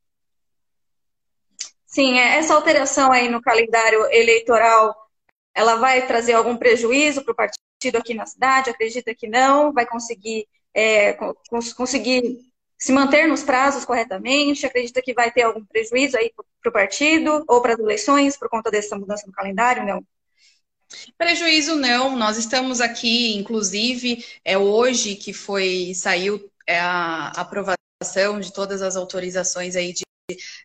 Sim, 1.88 2.20
é, 2.20 2.38
essa 2.38 2.54
alteração 2.54 3.12
aí 3.12 3.28
no 3.28 3.42
calendário 3.42 4.06
eleitoral, 4.12 4.96
ela 5.54 5.78
vai 5.78 6.06
trazer 6.06 6.34
algum 6.34 6.58
prejuízo 6.58 7.24
para 7.24 7.32
o 7.32 7.36
partido 7.36 7.98
aqui 7.98 8.14
na 8.14 8.26
cidade? 8.28 8.70
Acredita 8.70 9.16
que 9.16 9.28
não? 9.28 9.74
Vai 9.74 9.86
conseguir 9.88 10.48
é, 10.76 11.18
conseguir 11.78 12.54
se 12.78 12.92
manter 12.92 13.28
nos 13.28 13.44
prazos 13.44 13.86
corretamente? 13.86 14.66
Acredita 14.66 15.02
que 15.02 15.14
vai 15.14 15.32
ter 15.32 15.44
algum 15.44 15.64
prejuízo 15.66 16.18
aí 16.18 16.32
para 16.62 16.70
o 16.70 16.74
partido 16.74 17.44
ou 17.48 17.62
para 17.62 17.74
as 17.74 17.80
eleições 17.80 18.38
por 18.38 18.50
conta 18.50 18.70
dessa 18.70 18.98
mudança 18.98 19.26
no 19.26 19.34
calendário? 19.34 19.86
Não. 19.86 20.04
Prejuízo 21.18 21.76
não, 21.76 22.16
nós 22.16 22.38
estamos 22.38 22.80
aqui, 22.80 23.36
inclusive, 23.36 24.24
é 24.44 24.58
hoje 24.58 25.16
que 25.16 25.34
foi 25.34 25.94
saiu 25.96 26.52
é, 26.68 26.80
a 26.80 27.30
aprovação 27.30 28.40
de 28.40 28.54
todas 28.54 28.82
as 28.82 28.96
autorizações 28.96 29.76
aí 29.76 29.94
de, 29.94 30.04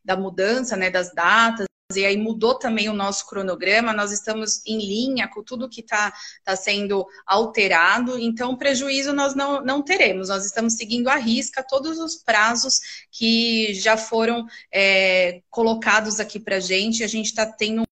da 0.05 0.17
mudança, 0.17 0.77
né, 0.77 0.91
das 0.91 1.13
datas 1.15 1.70
e 1.97 2.05
aí 2.05 2.17
mudou 2.17 2.55
também 2.55 2.89
o 2.89 2.95
nosso 2.95 3.27
cronograma, 3.27 3.93
nós 3.93 4.13
estamos 4.13 4.65
em 4.67 4.79
linha 4.79 5.29
com 5.29 5.43
tudo 5.43 5.69
que 5.69 5.81
está 5.81 6.13
tá 6.45 6.57
sendo 6.57 7.07
alterado, 7.27 8.19
então 8.19 8.57
prejuízo 8.57 9.13
nós 9.13 9.35
não, 9.35 9.63
não 9.63 9.83
teremos, 9.83 10.29
nós 10.29 10.45
estamos 10.45 10.75
seguindo 10.75 11.09
à 11.09 11.17
risca 11.17 11.63
todos 11.63 11.99
os 11.99 12.17
prazos 12.17 12.81
que 13.11 13.75
já 13.75 13.97
foram 13.97 14.47
é, 14.73 15.43
colocados 15.51 16.21
aqui 16.21 16.39
para 16.39 16.57
a 16.57 16.61
gente, 16.61 17.05
a 17.05 17.09
gente 17.09 17.27
está 17.27 17.47
tendo 17.47 17.83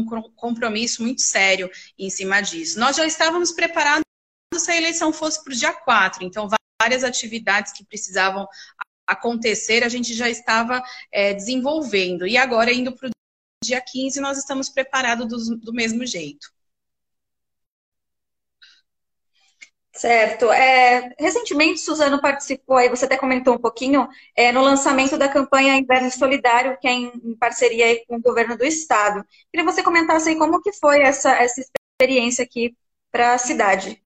um 0.00 0.22
compromisso 0.34 1.02
muito 1.02 1.22
sério 1.22 1.70
em 1.98 2.10
cima 2.10 2.40
disso. 2.40 2.80
Nós 2.80 2.96
já 2.96 3.06
estávamos 3.06 3.52
preparados 3.52 4.04
se 4.54 4.70
a 4.70 4.76
eleição 4.76 5.12
fosse 5.12 5.42
para 5.42 5.52
o 5.52 5.56
dia 5.56 5.72
4, 5.72 6.24
então 6.24 6.48
várias 6.80 7.04
atividades 7.04 7.72
que 7.72 7.84
precisavam 7.84 8.46
acontecer, 9.06 9.84
a 9.84 9.88
gente 9.88 10.14
já 10.14 10.28
estava 10.28 10.82
é, 11.12 11.34
desenvolvendo. 11.34 12.26
E 12.26 12.36
agora, 12.36 12.72
indo 12.72 12.92
para 12.92 13.08
o 13.08 13.13
dia 13.66 13.80
15 13.80 14.20
nós 14.20 14.38
estamos 14.38 14.68
preparados 14.68 15.26
do, 15.28 15.56
do 15.56 15.72
mesmo 15.72 16.06
jeito. 16.06 16.54
Certo. 19.96 20.50
É, 20.50 21.14
recentemente, 21.18 21.78
Suzano 21.80 22.20
participou, 22.20 22.76
aí 22.76 22.88
você 22.88 23.04
até 23.04 23.16
comentou 23.16 23.54
um 23.54 23.58
pouquinho, 23.58 24.08
é, 24.34 24.50
no 24.50 24.60
lançamento 24.60 25.16
da 25.16 25.28
campanha 25.28 25.76
Inverno 25.76 26.10
Solidário, 26.10 26.76
que 26.80 26.88
é 26.88 26.92
em, 26.92 27.12
em 27.24 27.36
parceria 27.36 28.04
com 28.06 28.16
o 28.16 28.20
governo 28.20 28.58
do 28.58 28.64
estado. 28.64 29.24
Queria 29.52 29.64
que 29.64 29.72
você 29.72 29.84
comentasse 29.84 30.28
aí 30.28 30.36
como 30.36 30.60
que 30.60 30.72
foi 30.72 31.00
essa, 31.00 31.30
essa 31.36 31.62
experiência 32.00 32.44
aqui 32.44 32.76
para 33.12 33.34
a 33.34 33.38
cidade. 33.38 34.02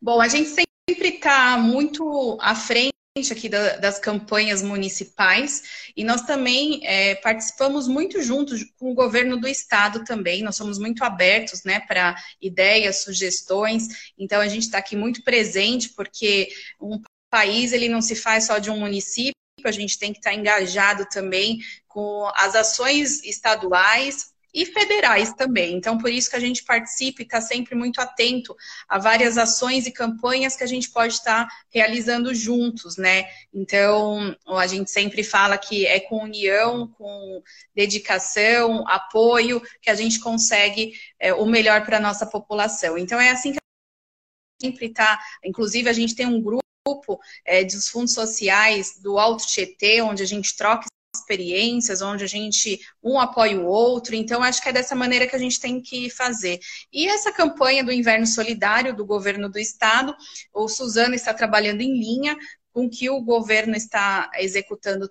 Bom, 0.00 0.20
a 0.20 0.28
gente 0.28 0.50
sempre 0.50 1.08
está 1.16 1.56
muito 1.56 2.36
à 2.40 2.54
frente 2.54 2.97
aqui 3.32 3.48
da, 3.48 3.76
das 3.76 3.98
campanhas 3.98 4.62
municipais 4.62 5.90
e 5.96 6.04
nós 6.04 6.22
também 6.22 6.80
é, 6.84 7.14
participamos 7.16 7.88
muito 7.88 8.22
juntos 8.22 8.64
com 8.78 8.90
o 8.90 8.94
governo 8.94 9.38
do 9.38 9.48
estado 9.48 10.04
também. 10.04 10.42
Nós 10.42 10.56
somos 10.56 10.78
muito 10.78 11.02
abertos, 11.04 11.64
né, 11.64 11.80
para 11.80 12.16
ideias, 12.40 13.02
sugestões. 13.02 14.12
Então 14.18 14.40
a 14.40 14.48
gente 14.48 14.62
está 14.62 14.78
aqui 14.78 14.96
muito 14.96 15.22
presente 15.22 15.90
porque 15.90 16.48
um 16.80 17.00
país 17.30 17.72
ele 17.72 17.88
não 17.88 18.00
se 18.00 18.14
faz 18.14 18.46
só 18.46 18.58
de 18.58 18.70
um 18.70 18.78
município 18.78 19.32
a 19.64 19.72
gente 19.72 19.98
tem 19.98 20.12
que 20.12 20.18
estar 20.18 20.32
engajado 20.32 21.04
também 21.10 21.58
com 21.88 22.30
as 22.36 22.54
ações 22.54 23.24
estaduais 23.24 24.32
e 24.58 24.66
federais 24.66 25.32
também. 25.34 25.76
Então, 25.76 25.96
por 25.96 26.10
isso 26.10 26.28
que 26.28 26.34
a 26.34 26.40
gente 26.40 26.64
participa 26.64 27.22
e 27.22 27.24
está 27.24 27.40
sempre 27.40 27.76
muito 27.76 28.00
atento 28.00 28.56
a 28.88 28.98
várias 28.98 29.38
ações 29.38 29.86
e 29.86 29.92
campanhas 29.92 30.56
que 30.56 30.64
a 30.64 30.66
gente 30.66 30.90
pode 30.90 31.14
estar 31.14 31.46
realizando 31.72 32.34
juntos, 32.34 32.96
né? 32.96 33.28
Então, 33.54 34.36
a 34.48 34.66
gente 34.66 34.90
sempre 34.90 35.22
fala 35.22 35.56
que 35.56 35.86
é 35.86 36.00
com 36.00 36.24
união, 36.24 36.88
com 36.88 37.40
dedicação, 37.72 38.84
apoio, 38.88 39.62
que 39.80 39.90
a 39.90 39.94
gente 39.94 40.18
consegue 40.18 40.92
é, 41.20 41.32
o 41.32 41.46
melhor 41.46 41.84
para 41.84 41.98
a 41.98 42.00
nossa 42.00 42.26
população. 42.26 42.98
Então, 42.98 43.20
é 43.20 43.30
assim 43.30 43.52
que 43.52 43.58
a 43.58 44.66
gente 44.66 44.72
sempre 44.72 44.86
está. 44.86 45.20
Inclusive, 45.44 45.88
a 45.88 45.92
gente 45.92 46.16
tem 46.16 46.26
um 46.26 46.42
grupo 46.42 46.66
grupo 46.88 47.20
é, 47.44 47.62
dos 47.64 47.88
fundos 47.88 48.14
sociais 48.14 48.98
do 49.02 49.18
Alto 49.18 49.46
Tietê, 49.46 50.00
onde 50.00 50.22
a 50.22 50.26
gente 50.26 50.56
troca 50.56 50.86
experiências, 51.14 52.02
onde 52.02 52.24
a 52.24 52.26
gente 52.26 52.80
um 53.02 53.18
apoia 53.18 53.58
o 53.58 53.66
outro. 53.66 54.14
Então, 54.14 54.42
acho 54.42 54.62
que 54.62 54.68
é 54.68 54.72
dessa 54.72 54.94
maneira 54.94 55.26
que 55.26 55.36
a 55.36 55.38
gente 55.38 55.60
tem 55.60 55.80
que 55.80 56.10
fazer. 56.10 56.58
E 56.92 57.06
essa 57.06 57.32
campanha 57.32 57.84
do 57.84 57.92
Inverno 57.92 58.26
Solidário 58.26 58.94
do 58.94 59.04
governo 59.04 59.48
do 59.48 59.58
estado, 59.58 60.14
o 60.52 60.68
Suzano 60.68 61.14
está 61.14 61.32
trabalhando 61.34 61.80
em 61.80 61.98
linha 61.98 62.36
com 62.72 62.88
que 62.88 63.10
o 63.10 63.20
governo 63.20 63.74
está 63.74 64.30
executando 64.36 65.08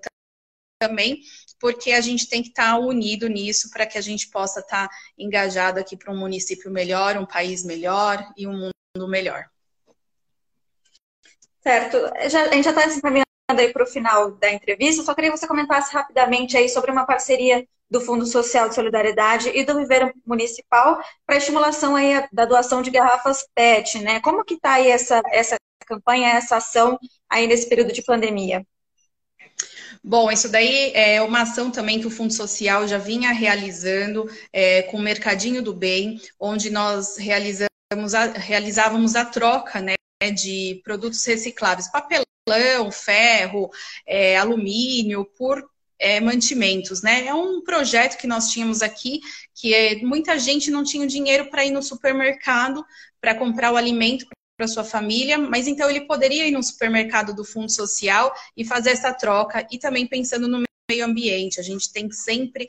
também, 0.80 1.20
porque 1.60 1.92
a 1.92 2.02
gente 2.02 2.30
tem 2.30 2.44
que 2.44 2.50
estar 2.50 2.78
unido 2.78 3.28
nisso 3.28 3.70
para 3.72 3.86
que 3.86 3.98
a 3.98 4.02
gente 4.02 4.30
possa 4.30 4.60
estar 4.60 4.88
engajado 5.18 5.80
aqui 5.80 5.98
para 5.98 6.14
um 6.14 6.18
município 6.18 6.72
melhor, 6.72 7.18
um 7.18 7.26
país 7.26 7.64
melhor 7.64 8.32
e 8.38 8.48
um 8.48 8.54
mundo 8.54 9.08
melhor. 9.08 9.50
Certo. 11.62 11.98
Já, 12.30 12.44
a 12.44 12.54
gente 12.54 12.64
já 12.64 12.70
está 12.70 12.90
se 12.90 12.98
encaminhando 13.00 13.27
aí 13.50 13.72
para 13.72 13.84
o 13.84 13.88
final 13.88 14.32
da 14.32 14.52
entrevista. 14.52 15.04
Só 15.04 15.14
queria 15.14 15.32
que 15.32 15.38
você 15.38 15.48
comentasse 15.48 15.94
rapidamente 15.94 16.58
aí 16.58 16.68
sobre 16.68 16.92
uma 16.92 17.06
parceria 17.06 17.66
do 17.90 18.02
Fundo 18.02 18.26
Social 18.26 18.68
de 18.68 18.76
Solidariedade 18.76 19.50
e 19.54 19.64
do 19.64 19.78
Viveiro 19.78 20.12
Municipal 20.26 21.02
para 21.26 21.38
estimulação 21.38 21.96
aí 21.96 22.28
da 22.34 22.46
doação 22.46 22.82
de 22.82 22.92
garrafas 22.92 23.48
PET, 23.56 24.00
né? 24.00 24.20
Como 24.20 24.44
que 24.44 24.56
está 24.56 24.74
aí 24.74 24.90
essa, 24.90 25.22
essa 25.32 25.56
campanha, 25.86 26.32
essa 26.32 26.58
ação 26.58 27.00
aí 27.30 27.48
nesse 27.48 27.70
período 27.70 27.94
de 27.94 28.04
pandemia? 28.04 28.66
Bom, 30.04 30.30
isso 30.30 30.50
daí 30.50 30.92
é 30.94 31.22
uma 31.22 31.42
ação 31.42 31.72
também 31.72 32.00
que 32.00 32.08
o 32.08 32.12
Fundo 32.12 32.34
Social 32.34 32.88
já 32.88 32.98
vinha 32.98 33.32
realizando 33.32 34.30
é, 34.52 34.84
com 34.84 34.98
o 34.98 35.02
Mercadinho 35.02 35.62
do 35.62 35.74
Bem, 35.74 36.20
onde 36.40 36.70
nós 36.70 37.18
realizamos 37.18 37.70
a, 38.14 38.26
realizávamos 38.26 39.16
a 39.16 39.26
troca, 39.26 39.82
né, 39.82 39.96
de 40.34 40.82
produtos 40.84 41.26
recicláveis, 41.26 41.90
papelão, 41.90 42.26
ferro, 42.92 43.70
é, 44.06 44.38
alumínio, 44.38 45.26
por 45.38 45.64
é, 46.00 46.20
mantimentos, 46.20 47.02
né? 47.02 47.26
É 47.26 47.34
um 47.34 47.62
projeto 47.62 48.18
que 48.18 48.28
nós 48.28 48.50
tínhamos 48.52 48.82
aqui, 48.82 49.22
que 49.56 49.74
é, 49.74 49.96
muita 49.98 50.38
gente 50.38 50.70
não 50.70 50.84
tinha 50.84 51.08
dinheiro 51.08 51.50
para 51.50 51.66
ir 51.66 51.72
no 51.72 51.82
supermercado 51.82 52.86
para 53.20 53.36
comprar 53.36 53.72
o 53.72 53.78
alimento 53.78 54.28
para 54.58 54.68
sua 54.68 54.84
família, 54.84 55.38
mas 55.38 55.68
então 55.68 55.90
ele 55.90 56.02
poderia 56.02 56.48
ir 56.48 56.52
no 56.52 56.64
supermercado 56.64 57.34
do 57.34 57.46
Fundo 57.46 57.72
Social 57.72 58.34
e 58.56 58.66
fazer 58.66 58.92
essa 58.92 59.14
troca 59.14 59.68
e 59.72 59.78
também 59.78 60.08
pensando 60.08 60.48
no 60.48 60.64
meio 60.90 61.06
ambiente. 61.06 61.60
A 61.60 61.64
gente 61.64 61.92
tem 61.92 62.12
sempre 62.12 62.68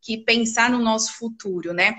que 0.00 0.18
pensar 0.18 0.70
no 0.70 0.78
nosso 0.78 1.14
futuro, 1.14 1.72
né? 1.72 1.96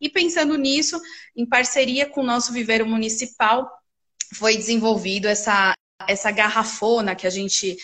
E 0.00 0.08
pensando 0.08 0.56
nisso, 0.56 1.00
em 1.36 1.46
parceria 1.46 2.06
com 2.06 2.22
o 2.22 2.26
nosso 2.26 2.52
viveiro 2.52 2.86
municipal, 2.86 3.70
foi 4.34 4.56
desenvolvido 4.56 5.28
essa, 5.28 5.74
essa 6.08 6.30
garrafona 6.30 7.14
que 7.14 7.26
a 7.26 7.30
gente 7.30 7.76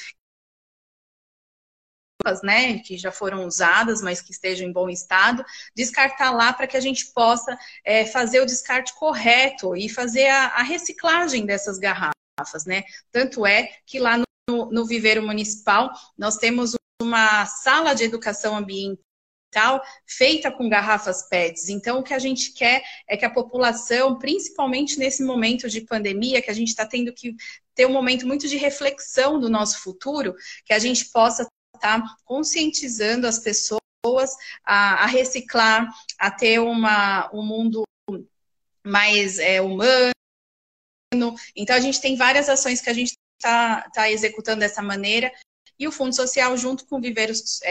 né, 2.43 2.81
que 2.81 2.99
já 2.99 3.11
foram 3.11 3.47
usadas, 3.47 4.03
mas 4.03 4.21
que 4.21 4.33
estejam 4.33 4.69
em 4.69 4.73
bom 4.73 4.89
estado, 4.89 5.45
descartar 5.75 6.31
lá 6.31 6.53
para 6.53 6.67
que 6.67 6.77
a 6.77 6.81
gente 6.81 7.07
possa 7.13 7.57
é, 7.85 8.05
fazer 8.05 8.41
o 8.41 8.47
descarte 8.47 8.93
correto 8.95 9.75
e 9.77 9.89
fazer 9.89 10.29
a, 10.29 10.49
a, 10.49 10.63
reciclagem 10.63 11.47
dessas 11.47 11.79
garrafas, 11.79 12.67
né? 12.67 12.85
Tanto 13.11 13.47
é 13.47 13.71
que 13.87 13.99
lá 13.99 14.19
no, 14.49 14.67
no 14.71 14.85
Viveiro 14.85 15.23
Municipal 15.23 15.91
nós 16.19 16.37
temos 16.37 16.75
uma 17.01 17.47
sala 17.47 17.95
de 17.95 18.05
educação 18.05 18.57
ambiental 18.57 19.08
tal, 19.51 19.83
feita 20.07 20.51
com 20.51 20.69
garrafas 20.69 21.29
PETs. 21.29 21.69
Então, 21.69 21.99
o 21.99 22.03
que 22.03 22.15
a 22.15 22.19
gente 22.19 22.53
quer 22.53 22.83
é 23.09 23.17
que 23.17 23.25
a 23.25 23.31
população, 23.31 24.19
principalmente 24.19 24.99
nesse 24.99 25.23
momento 25.23 25.69
de 25.69 25.81
pandemia, 25.81 26.43
que 26.43 26.51
a 26.51 26.55
gente 26.55 26.69
está 26.69 26.87
tendo 26.87 27.13
que 27.13 27.35
ter 27.75 27.87
um 27.87 27.93
momento 27.93 28.27
muito 28.27 28.49
de 28.49 28.57
reflexão 28.57 29.39
do 29.39 29.49
nosso 29.49 29.81
futuro, 29.81 30.35
que 30.65 30.73
a 30.73 30.79
gente 30.79 31.07
possa 31.07 31.47
estar 31.75 32.01
tá 32.03 32.17
conscientizando 32.25 33.27
as 33.27 33.39
pessoas 33.39 33.81
a, 34.65 35.05
a, 35.05 35.07
reciclar, 35.07 35.89
a 36.19 36.31
ter 36.31 36.61
uma, 36.61 37.31
um 37.33 37.43
mundo 37.43 37.85
mais 38.85 39.39
é, 39.39 39.61
humano. 39.61 40.13
Então, 41.57 41.77
a 41.77 41.81
gente 41.81 42.01
tem 42.01 42.17
várias 42.17 42.49
ações 42.49 42.81
que 42.81 42.91
a 42.91 42.95
gente 42.95 43.15
está 43.39 43.89
tá 43.95 44.11
executando 44.11 44.61
dessa 44.61 44.83
maneira. 44.83 45.33
E 45.79 45.87
o 45.87 45.93
Fundo 45.93 46.15
Social, 46.15 46.57
junto 46.57 46.87
com 46.87 47.01
Viveiros 47.01 47.63
é, 47.63 47.71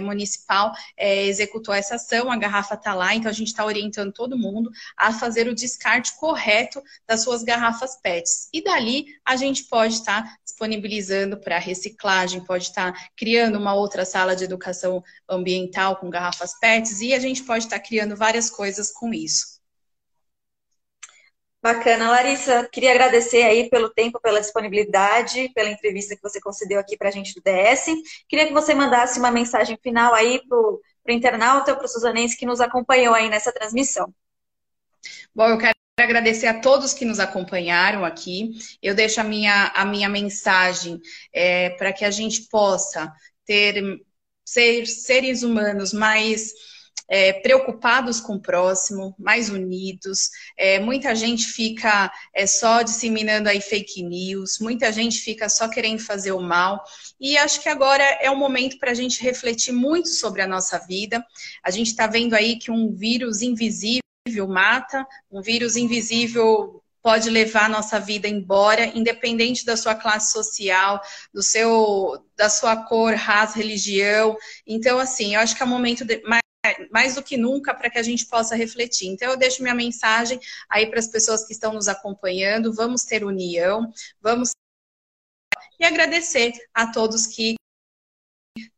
municipal 0.00 0.72
é, 0.96 1.26
executou 1.26 1.74
essa 1.74 1.96
ação, 1.96 2.30
a 2.30 2.36
garrafa 2.36 2.74
está 2.74 2.94
lá, 2.94 3.14
então 3.14 3.30
a 3.30 3.34
gente 3.34 3.48
está 3.48 3.64
orientando 3.64 4.12
todo 4.12 4.38
mundo 4.38 4.70
a 4.96 5.12
fazer 5.12 5.46
o 5.46 5.54
descarte 5.54 6.16
correto 6.16 6.82
das 7.06 7.22
suas 7.22 7.42
garrafas 7.42 7.96
PETs. 8.00 8.48
E 8.52 8.62
dali 8.62 9.06
a 9.24 9.36
gente 9.36 9.64
pode 9.64 9.94
estar 9.94 10.22
tá 10.22 10.36
disponibilizando 10.44 11.36
para 11.36 11.58
reciclagem, 11.58 12.44
pode 12.44 12.64
estar 12.64 12.92
tá 12.92 13.08
criando 13.16 13.58
uma 13.58 13.74
outra 13.74 14.04
sala 14.04 14.34
de 14.34 14.44
educação 14.44 15.02
ambiental 15.28 15.96
com 15.96 16.08
garrafas 16.08 16.58
PETs 16.58 17.00
e 17.00 17.12
a 17.12 17.18
gente 17.18 17.42
pode 17.42 17.64
estar 17.64 17.78
tá 17.78 17.84
criando 17.84 18.16
várias 18.16 18.48
coisas 18.48 18.90
com 18.90 19.12
isso. 19.12 19.53
Bacana, 21.64 22.10
Larissa. 22.10 22.68
Queria 22.70 22.90
agradecer 22.90 23.42
aí 23.42 23.70
pelo 23.70 23.88
tempo, 23.88 24.20
pela 24.20 24.38
disponibilidade, 24.38 25.50
pela 25.54 25.70
entrevista 25.70 26.14
que 26.14 26.20
você 26.20 26.38
concedeu 26.38 26.78
aqui 26.78 26.94
para 26.94 27.08
a 27.08 27.10
gente 27.10 27.34
do 27.34 27.40
DS. 27.40 27.86
Queria 28.28 28.46
que 28.46 28.52
você 28.52 28.74
mandasse 28.74 29.18
uma 29.18 29.30
mensagem 29.30 29.78
final 29.82 30.12
aí 30.12 30.46
para 30.46 30.58
o 30.58 30.82
internauta, 31.08 31.74
para 31.74 31.86
o 31.86 31.88
suzanense 31.88 32.36
que 32.36 32.44
nos 32.44 32.60
acompanhou 32.60 33.14
aí 33.14 33.30
nessa 33.30 33.50
transmissão. 33.50 34.12
Bom, 35.34 35.48
eu 35.48 35.56
quero 35.56 35.72
agradecer 35.98 36.48
a 36.48 36.60
todos 36.60 36.92
que 36.92 37.06
nos 37.06 37.18
acompanharam 37.18 38.04
aqui. 38.04 38.50
Eu 38.82 38.94
deixo 38.94 39.22
a 39.22 39.24
minha, 39.24 39.72
a 39.74 39.86
minha 39.86 40.10
mensagem 40.10 41.00
é, 41.32 41.70
para 41.70 41.94
que 41.94 42.04
a 42.04 42.10
gente 42.10 42.42
possa 42.42 43.10
ter 43.46 44.04
ser 44.44 44.86
seres 44.86 45.42
humanos 45.42 45.94
mais 45.94 46.52
é, 47.08 47.32
preocupados 47.32 48.20
com 48.20 48.34
o 48.34 48.40
próximo, 48.40 49.14
mais 49.18 49.50
unidos. 49.50 50.30
É, 50.56 50.78
muita 50.78 51.14
gente 51.14 51.46
fica 51.46 52.10
é, 52.34 52.46
só 52.46 52.82
disseminando 52.82 53.48
aí 53.48 53.60
fake 53.60 54.02
news, 54.02 54.58
muita 54.60 54.90
gente 54.92 55.18
fica 55.18 55.48
só 55.48 55.68
querendo 55.68 56.00
fazer 56.00 56.32
o 56.32 56.40
mal. 56.40 56.82
E 57.20 57.36
acho 57.36 57.60
que 57.62 57.68
agora 57.68 58.04
é 58.20 58.30
o 58.30 58.36
momento 58.36 58.78
para 58.78 58.90
a 58.90 58.94
gente 58.94 59.22
refletir 59.22 59.72
muito 59.72 60.08
sobre 60.08 60.42
a 60.42 60.46
nossa 60.46 60.78
vida. 60.78 61.24
A 61.62 61.70
gente 61.70 61.88
está 61.88 62.06
vendo 62.06 62.34
aí 62.34 62.56
que 62.56 62.70
um 62.70 62.94
vírus 62.94 63.42
invisível 63.42 64.02
mata, 64.48 65.06
um 65.30 65.42
vírus 65.42 65.76
invisível 65.76 66.82
pode 67.04 67.28
levar 67.28 67.66
a 67.66 67.68
nossa 67.68 68.00
vida 68.00 68.26
embora, 68.26 68.86
independente 68.86 69.66
da 69.66 69.76
sua 69.76 69.94
classe 69.94 70.32
social, 70.32 70.98
do 71.34 71.42
seu, 71.42 72.24
da 72.34 72.48
sua 72.48 72.76
cor, 72.76 73.12
raça, 73.14 73.58
religião. 73.58 74.34
Então, 74.66 74.98
assim, 74.98 75.34
eu 75.34 75.40
acho 75.40 75.54
que 75.54 75.62
é 75.62 75.66
o 75.66 75.68
momento 75.68 76.02
de, 76.02 76.22
mais 76.22 76.43
mais 76.90 77.14
do 77.14 77.22
que 77.22 77.36
nunca 77.36 77.74
para 77.74 77.90
que 77.90 77.98
a 77.98 78.02
gente 78.02 78.26
possa 78.26 78.56
refletir. 78.56 79.08
Então, 79.08 79.30
eu 79.30 79.36
deixo 79.36 79.62
minha 79.62 79.74
mensagem 79.74 80.38
aí 80.68 80.86
para 80.86 80.98
as 80.98 81.08
pessoas 81.08 81.44
que 81.44 81.52
estão 81.52 81.72
nos 81.72 81.88
acompanhando. 81.88 82.72
Vamos 82.72 83.04
ter 83.04 83.24
união, 83.24 83.92
vamos. 84.20 84.50
E 85.78 85.84
agradecer 85.84 86.52
a 86.72 86.90
todos 86.90 87.26
que 87.26 87.54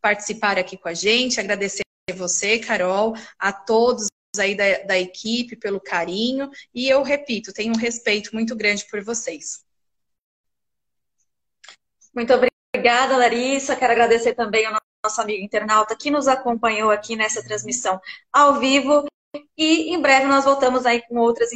participaram 0.01 0.61
aqui 0.61 0.77
com 0.77 0.89
a 0.89 0.95
gente, 0.95 1.39
agradecer 1.39 1.83
a 2.11 2.15
você, 2.15 2.59
Carol, 2.59 3.15
a 3.39 3.53
todos 3.53 4.07
aí 4.39 4.55
da, 4.55 4.79
da 4.85 4.99
equipe 4.99 5.57
pelo 5.57 5.81
carinho. 5.81 6.51
E 6.75 6.89
eu 6.89 7.03
repito, 7.03 7.53
tenho 7.53 7.75
um 7.75 7.79
respeito 7.79 8.31
muito 8.35 8.55
grande 8.57 8.87
por 8.87 9.03
vocês. 9.03 9.65
Muito 12.15 12.33
obrigada, 12.33 13.17
Larissa. 13.17 13.77
Quero 13.77 13.93
agradecer 13.93 14.35
também 14.35 14.65
ao 14.65 14.86
nosso 15.07 15.21
amigo 15.21 15.45
internauta 15.45 15.97
que 15.97 16.11
nos 16.11 16.27
acompanhou 16.27 16.91
aqui 16.91 17.15
nessa 17.15 17.43
transmissão 17.43 18.01
ao 18.33 18.59
vivo. 18.59 19.07
E 19.57 19.95
em 19.95 20.01
breve 20.01 20.27
nós 20.27 20.45
voltamos 20.45 20.85
aí 20.85 21.01
com 21.09 21.17
outras 21.19 21.51